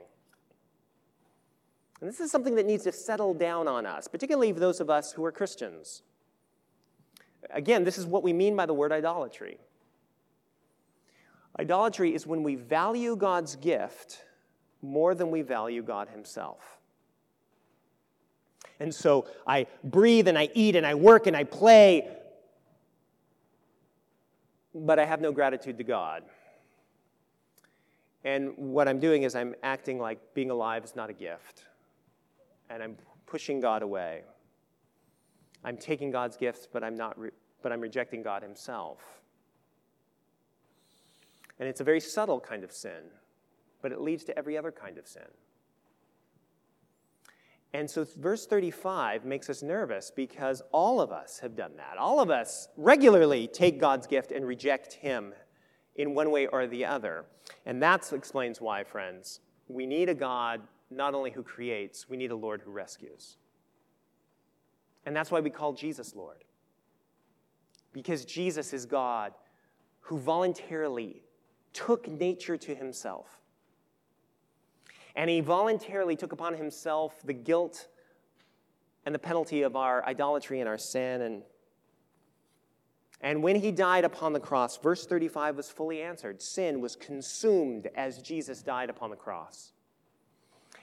And 1.99 2.07
this 2.07 2.19
is 2.19 2.31
something 2.31 2.55
that 2.55 2.65
needs 2.65 2.83
to 2.83 2.91
settle 2.91 3.33
down 3.33 3.67
on 3.67 3.85
us, 3.85 4.07
particularly 4.07 4.51
those 4.51 4.79
of 4.79 4.89
us 4.89 5.11
who 5.11 5.25
are 5.25 5.31
Christians. 5.31 6.03
Again, 7.49 7.83
this 7.83 7.97
is 7.97 8.05
what 8.05 8.23
we 8.23 8.33
mean 8.33 8.55
by 8.55 8.65
the 8.65 8.73
word 8.73 8.91
idolatry. 8.91 9.57
Idolatry 11.59 12.13
is 12.13 12.27
when 12.27 12.43
we 12.43 12.55
value 12.55 13.15
God's 13.15 13.55
gift 13.55 14.23
more 14.81 15.15
than 15.15 15.31
we 15.31 15.41
value 15.41 15.81
God 15.81 16.09
Himself. 16.09 16.76
And 18.79 18.93
so 18.93 19.27
I 19.45 19.67
breathe 19.83 20.27
and 20.27 20.37
I 20.37 20.49
eat 20.53 20.75
and 20.75 20.85
I 20.85 20.95
work 20.95 21.27
and 21.27 21.35
I 21.35 21.43
play, 21.43 22.07
but 24.73 24.99
I 24.99 25.05
have 25.05 25.21
no 25.21 25.31
gratitude 25.31 25.77
to 25.79 25.83
God. 25.83 26.23
And 28.23 28.53
what 28.57 28.87
I'm 28.87 28.99
doing 28.99 29.23
is 29.23 29.35
I'm 29.35 29.55
acting 29.63 29.99
like 29.99 30.19
being 30.33 30.51
alive 30.51 30.83
is 30.83 30.95
not 30.95 31.09
a 31.09 31.13
gift. 31.13 31.65
And 32.69 32.83
I'm 32.83 32.97
pushing 33.25 33.59
God 33.59 33.81
away. 33.81 34.23
I'm 35.63 35.77
taking 35.77 36.11
God's 36.11 36.37
gifts, 36.37 36.67
but 36.71 36.83
I'm, 36.83 36.95
not 36.95 37.17
re- 37.19 37.31
but 37.61 37.71
I'm 37.71 37.81
rejecting 37.81 38.21
God 38.21 38.43
Himself. 38.43 38.99
And 41.59 41.67
it's 41.67 41.81
a 41.81 41.83
very 41.83 41.99
subtle 41.99 42.39
kind 42.39 42.63
of 42.63 42.71
sin, 42.71 43.09
but 43.81 43.91
it 43.91 44.01
leads 44.01 44.23
to 44.25 44.37
every 44.37 44.57
other 44.57 44.71
kind 44.71 44.97
of 44.97 45.07
sin. 45.07 45.23
And 47.73 47.89
so, 47.89 48.05
verse 48.17 48.47
35 48.47 49.25
makes 49.25 49.49
us 49.49 49.61
nervous 49.61 50.11
because 50.15 50.61
all 50.71 51.01
of 51.01 51.11
us 51.11 51.39
have 51.39 51.55
done 51.55 51.75
that. 51.77 51.97
All 51.97 52.19
of 52.19 52.29
us 52.29 52.69
regularly 52.77 53.47
take 53.47 53.79
God's 53.79 54.07
gift 54.07 54.31
and 54.31 54.47
reject 54.47 54.93
Him 54.93 55.33
in 55.95 56.13
one 56.13 56.31
way 56.31 56.47
or 56.47 56.65
the 56.65 56.85
other. 56.85 57.25
And 57.65 57.81
that 57.83 58.11
explains 58.13 58.61
why, 58.61 58.83
friends, 58.83 59.41
we 59.67 59.85
need 59.85 60.09
a 60.09 60.13
God 60.13 60.61
not 60.89 61.13
only 61.13 61.31
who 61.31 61.43
creates, 61.43 62.07
we 62.07 62.15
need 62.15 62.31
a 62.31 62.35
Lord 62.35 62.61
who 62.61 62.71
rescues. 62.71 63.37
And 65.05 65.15
that's 65.15 65.31
why 65.31 65.41
we 65.41 65.49
call 65.49 65.73
Jesus 65.73 66.15
Lord. 66.15 66.43
Because 67.91 68.25
Jesus 68.25 68.73
is 68.73 68.85
God 68.85 69.33
who 70.01 70.17
voluntarily 70.17 71.23
took 71.73 72.07
nature 72.07 72.57
to 72.57 72.73
Himself 72.73 73.41
and 75.17 75.31
he 75.31 75.41
voluntarily 75.41 76.15
took 76.15 76.31
upon 76.31 76.53
himself 76.53 77.21
the 77.25 77.33
guilt 77.33 77.87
and 79.05 79.13
the 79.13 79.19
penalty 79.19 79.63
of 79.63 79.75
our 79.75 80.05
idolatry 80.05 80.59
and 80.59 80.69
our 80.69 80.77
sin. 80.77 81.21
And, 81.21 81.41
and 83.19 83.41
when 83.41 83.55
he 83.55 83.71
died 83.71 84.05
upon 84.05 84.31
the 84.33 84.39
cross, 84.39 84.77
verse 84.77 85.07
35 85.07 85.57
was 85.57 85.71
fully 85.71 86.03
answered. 86.03 86.39
Sin 86.39 86.81
was 86.81 86.95
consumed 86.95 87.89
as 87.95 88.21
Jesus 88.21 88.61
died 88.61 88.91
upon 88.91 89.09
the 89.09 89.15
cross. 89.15 89.73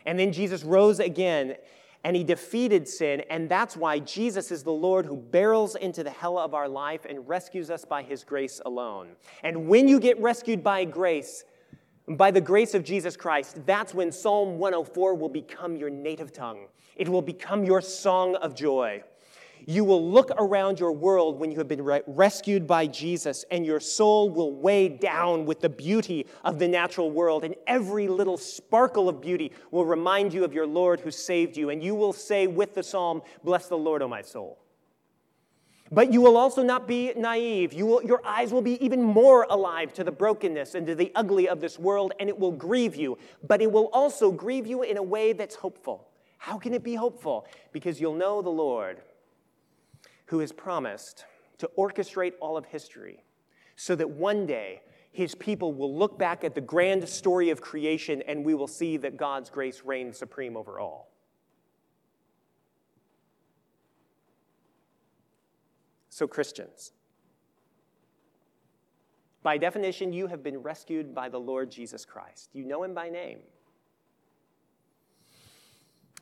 And 0.05 0.19
then 0.19 0.33
Jesus 0.33 0.65
rose 0.65 0.99
again 0.99 1.55
and 2.03 2.15
he 2.15 2.23
defeated 2.23 2.87
sin, 2.87 3.23
and 3.31 3.49
that's 3.49 3.79
why 3.79 3.99
Jesus 3.99 4.51
is 4.51 4.63
the 4.63 4.71
Lord 4.71 5.07
who 5.07 5.17
barrels 5.17 5.75
into 5.75 6.05
the 6.05 6.11
hell 6.11 6.39
of 6.39 6.53
our 6.53 6.69
life 6.69 7.07
and 7.09 7.27
rescues 7.27 7.71
us 7.71 7.87
by 7.87 8.03
his 8.03 8.25
grace 8.25 8.61
alone. 8.67 9.13
And 9.43 9.69
when 9.69 9.89
you 9.89 9.99
get 9.99 10.21
rescued 10.21 10.63
by 10.63 10.85
grace, 10.85 11.45
by 12.09 12.31
the 12.31 12.41
grace 12.41 12.75
of 12.75 12.85
Jesus 12.85 13.17
Christ, 13.17 13.65
that's 13.65 13.95
when 13.95 14.13
Psalm 14.13 14.59
104 14.59 15.15
will 15.15 15.29
become 15.29 15.77
your 15.77 15.91
native 15.91 16.33
tongue. 16.33 16.67
It 16.97 17.09
will 17.09 17.23
become 17.23 17.65
your 17.65 17.81
song 17.81 18.37
of 18.37 18.55
joy. 18.55 19.03
You 19.67 19.85
will 19.85 20.11
look 20.11 20.31
around 20.37 20.79
your 20.79 20.93
world 20.93 21.39
when 21.39 21.51
you 21.51 21.57
have 21.57 21.69
been 21.69 21.83
re- 21.83 22.03
rescued 22.07 22.67
by 22.67 22.87
Jesus, 22.87 23.47
and 23.51 23.65
your 23.65 23.81
soul 23.81 24.29
will 24.29 24.53
weigh 24.53 24.89
down 24.89 25.47
with 25.47 25.61
the 25.61 25.71
beauty 25.71 26.27
of 26.45 26.59
the 26.59 26.69
natural 26.69 27.11
world, 27.11 27.45
and 27.45 27.55
every 27.67 28.07
little 28.07 28.37
sparkle 28.37 29.09
of 29.09 29.23
beauty 29.23 29.53
will 29.71 29.87
remind 29.87 30.35
you 30.35 30.45
of 30.45 30.53
your 30.53 30.67
Lord 30.67 31.01
who 31.01 31.11
saved 31.11 31.57
you, 31.57 31.71
and 31.71 31.83
you 31.83 31.95
will 31.95 32.13
say 32.13 32.47
with 32.47 32.75
the 32.75 32.83
psalm, 32.83 33.23
Bless 33.43 33.69
the 33.69 33.79
Lord, 33.79 34.03
O 34.03 34.09
my 34.09 34.21
soul. 34.21 34.59
But 35.95 36.13
you 36.13 36.21
will 36.21 36.37
also 36.37 36.65
not 36.65 36.89
be 36.89 37.13
naive. 37.17 37.73
You 37.73 37.87
will, 37.87 38.03
your 38.03 38.21
eyes 38.27 38.53
will 38.53 38.63
be 38.63 38.85
even 38.85 39.01
more 39.01 39.47
alive 39.49 39.93
to 39.93 40.03
the 40.03 40.11
brokenness 40.11 40.75
and 40.75 40.89
to 40.89 40.97
the 40.97 41.13
ugly 41.15 41.49
of 41.49 41.61
this 41.61 41.79
world, 41.79 42.13
and 42.19 42.29
it 42.29 42.37
will 42.37 42.51
grieve 42.51 42.97
you. 42.97 43.17
But 43.47 43.63
it 43.63 43.71
will 43.71 43.91
also 43.93 44.33
grieve 44.33 44.67
you 44.67 44.83
in 44.83 44.97
a 44.97 45.03
way 45.03 45.33
that's 45.33 45.55
hopeful. 45.55 46.09
How 46.39 46.59
can 46.59 46.75
it 46.75 46.83
be 46.83 46.97
hopeful? 46.97 47.47
Because 47.73 48.01
you'll 48.01 48.17
know 48.17 48.43
the 48.43 48.51
Lord 48.51 49.03
who 50.27 50.41
has 50.41 50.51
promised 50.51 51.27
to 51.59 51.71
orchestrate 51.79 52.33
all 52.41 52.57
of 52.57 52.65
history 52.65 53.23
so 53.77 53.95
that 53.95 54.11
one 54.11 54.47
day 54.47 54.83
his 55.13 55.37
people 55.37 55.73
will 55.73 55.97
look 55.97 56.19
back 56.19 56.43
at 56.43 56.57
the 56.57 56.61
grand 56.61 57.09
story 57.09 57.51
of 57.51 57.61
creation 57.61 58.21
and 58.27 58.45
we 58.45 58.55
will 58.55 58.67
see 58.67 58.97
that 58.97 59.17
God's 59.17 59.49
grace 59.49 59.83
reigns 59.85 60.19
supreme 60.19 60.57
over 60.57 60.81
all. 60.81 61.14
So, 66.15 66.29
Christians, 66.29 66.93
by 69.43 69.59
definition, 69.59 70.13
you 70.13 70.29
have 70.29 70.45
been 70.45 70.59
rescued 70.59 71.13
by 71.13 71.29
the 71.29 71.41
Lord 71.41 71.73
Jesus 71.73 72.05
Christ. 72.05 72.51
You 72.53 72.65
know 72.65 72.85
him 72.85 72.95
by 72.95 73.09
name. 73.09 73.41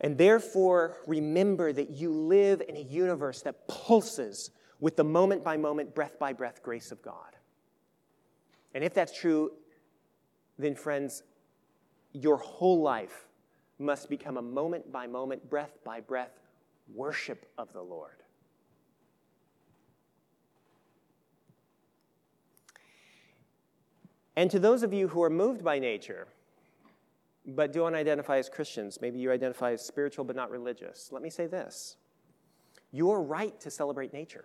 And 0.00 0.16
therefore, 0.16 0.96
remember 1.06 1.74
that 1.74 1.90
you 1.90 2.10
live 2.10 2.62
in 2.66 2.78
a 2.78 2.80
universe 2.80 3.42
that 3.42 3.68
pulses 3.68 4.50
with 4.80 4.96
the 4.96 5.04
moment 5.04 5.44
by 5.44 5.58
moment, 5.58 5.94
breath 5.94 6.18
by 6.18 6.32
breath 6.32 6.62
grace 6.62 6.90
of 6.90 7.02
God. 7.02 7.36
And 8.72 8.82
if 8.82 8.94
that's 8.94 9.14
true, 9.14 9.50
then, 10.58 10.74
friends, 10.74 11.22
your 12.14 12.38
whole 12.38 12.80
life 12.80 13.28
must 13.78 14.08
become 14.08 14.38
a 14.38 14.42
moment 14.42 14.90
by 14.90 15.06
moment, 15.06 15.50
breath 15.50 15.76
by 15.84 16.00
breath 16.00 16.40
worship 16.94 17.44
of 17.58 17.74
the 17.74 17.82
Lord. 17.82 18.21
And 24.36 24.50
to 24.50 24.58
those 24.58 24.82
of 24.82 24.92
you 24.92 25.08
who 25.08 25.22
are 25.22 25.30
moved 25.30 25.62
by 25.62 25.78
nature, 25.78 26.26
but 27.46 27.72
don't 27.72 27.94
identify 27.94 28.38
as 28.38 28.48
Christians, 28.48 28.98
maybe 29.00 29.18
you 29.18 29.30
identify 29.30 29.72
as 29.72 29.84
spiritual 29.84 30.24
but 30.24 30.36
not 30.36 30.50
religious, 30.50 31.10
let 31.12 31.22
me 31.22 31.30
say 31.30 31.46
this. 31.46 31.96
You're 32.92 33.20
right 33.20 33.58
to 33.60 33.70
celebrate 33.70 34.12
nature. 34.12 34.44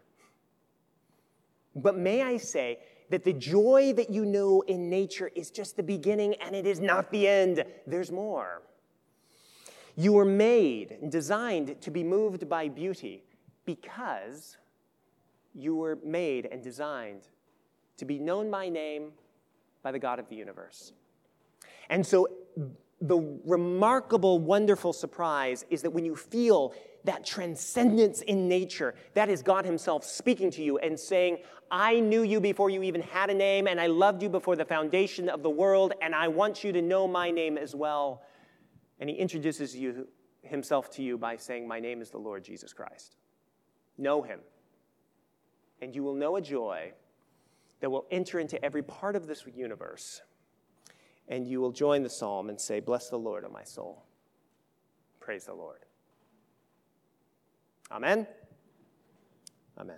But 1.76 1.98
may 1.98 2.24
I 2.24 2.38
say 2.38 2.80
that 3.10 3.24
the 3.24 3.34
joy 3.34 3.94
that 3.94 4.10
you 4.10 4.26
know 4.26 4.62
in 4.62 4.90
nature 4.90 5.30
is 5.36 5.52
just 5.52 5.78
the 5.78 5.84
beginning 5.84 6.34
and 6.42 6.56
it 6.56 6.66
is 6.66 6.80
not 6.80 7.12
the 7.12 7.28
end. 7.28 7.64
There's 7.86 8.12
more. 8.12 8.64
You 9.96 10.14
were 10.14 10.26
made 10.26 10.98
and 11.02 11.12
designed 11.12 11.80
to 11.82 11.92
be 11.92 12.04
moved 12.04 12.50
by 12.50 12.68
beauty 12.68 13.24
because 13.66 14.58
you 15.54 15.76
were 15.76 15.98
made 16.04 16.46
and 16.46 16.64
designed 16.64 17.28
to 17.98 18.06
be 18.06 18.20
known 18.20 18.52
by 18.52 18.70
name 18.70 19.12
by 19.84 19.92
the 19.92 20.00
God 20.00 20.20
of 20.20 20.30
the 20.30 20.36
universe. 20.36 20.94
And 21.90 22.06
so, 22.06 22.28
the 23.00 23.40
remarkable, 23.46 24.40
wonderful 24.40 24.92
surprise 24.92 25.66
is 25.70 25.84
that 25.84 25.92
when 25.92 26.04
you 26.04 26.16
feel 26.16 26.74
that 27.04 27.26
transcendence 27.26 28.22
in 28.22 28.48
nature, 28.48 28.96
that 29.14 29.30
is 29.30 29.42
God 29.42 29.66
Himself 29.66 30.04
speaking 30.04 30.50
to 30.52 30.64
you 30.64 30.78
and 30.80 31.00
saying, 31.00 31.38
I 31.70 32.00
knew 32.00 32.24
you 32.24 32.42
before 32.42 32.70
you 32.70 32.82
even 32.84 33.02
had 33.02 33.30
a 33.30 33.34
name, 33.34 33.68
and 33.68 33.80
I 33.80 33.88
loved 33.88 34.24
you 34.24 34.30
before 34.30 34.56
the 34.56 34.66
foundation 34.66 35.30
of 35.30 35.44
the 35.44 35.50
world, 35.50 35.94
and 36.02 36.16
I 36.16 36.28
want 36.28 36.64
you 36.64 36.72
to 36.72 36.82
know 36.82 37.08
my 37.08 37.30
name 37.30 37.58
as 37.58 37.76
well. 37.76 38.24
And 39.00 39.10
He 39.10 39.16
introduces 39.16 39.76
you, 39.76 40.08
Himself 40.42 40.90
to 40.92 41.04
you 41.04 41.18
by 41.18 41.38
saying, 41.38 41.68
My 41.68 41.80
name 41.80 42.02
is 42.02 42.10
the 42.10 42.18
Lord 42.18 42.44
Jesus 42.44 42.74
Christ. 42.74 43.16
Know 43.98 44.22
Him, 44.22 44.40
and 45.82 45.94
you 45.94 46.04
will 46.04 46.16
know 46.16 46.36
a 46.36 46.42
joy 46.42 46.94
that 47.80 47.90
will 47.90 48.06
enter 48.12 48.40
into 48.40 48.64
every 48.64 48.84
part 48.84 49.16
of 49.16 49.28
this 49.28 49.46
universe. 49.56 50.22
And 51.28 51.48
you 51.48 51.60
will 51.60 51.72
join 51.72 52.04
the 52.04 52.10
psalm 52.10 52.50
and 52.50 52.60
say, 52.60 52.80
Bless 52.80 53.10
the 53.10 53.18
Lord, 53.18 53.46
O 53.46 53.50
my 53.50 53.64
soul. 53.64 54.04
Praise 55.20 55.46
the 55.46 55.54
Lord. 55.54 55.80
Amen. 57.92 58.28
Amen. 59.78 59.98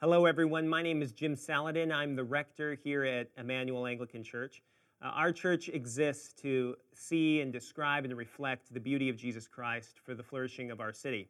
Hello, 0.00 0.26
everyone. 0.26 0.68
My 0.68 0.82
name 0.82 1.02
is 1.02 1.12
Jim 1.12 1.34
Salladin. 1.34 1.92
I'm 1.92 2.14
the 2.14 2.22
rector 2.22 2.78
here 2.84 3.04
at 3.04 3.30
Emmanuel 3.36 3.86
Anglican 3.86 4.22
Church. 4.22 4.62
Uh, 5.02 5.06
our 5.06 5.32
church 5.32 5.68
exists 5.68 6.32
to 6.34 6.76
see 6.94 7.40
and 7.40 7.52
describe 7.52 8.04
and 8.04 8.16
reflect 8.16 8.72
the 8.72 8.80
beauty 8.80 9.08
of 9.08 9.16
Jesus 9.16 9.48
Christ 9.48 10.00
for 10.04 10.14
the 10.14 10.22
flourishing 10.22 10.70
of 10.70 10.80
our 10.80 10.92
city. 10.92 11.28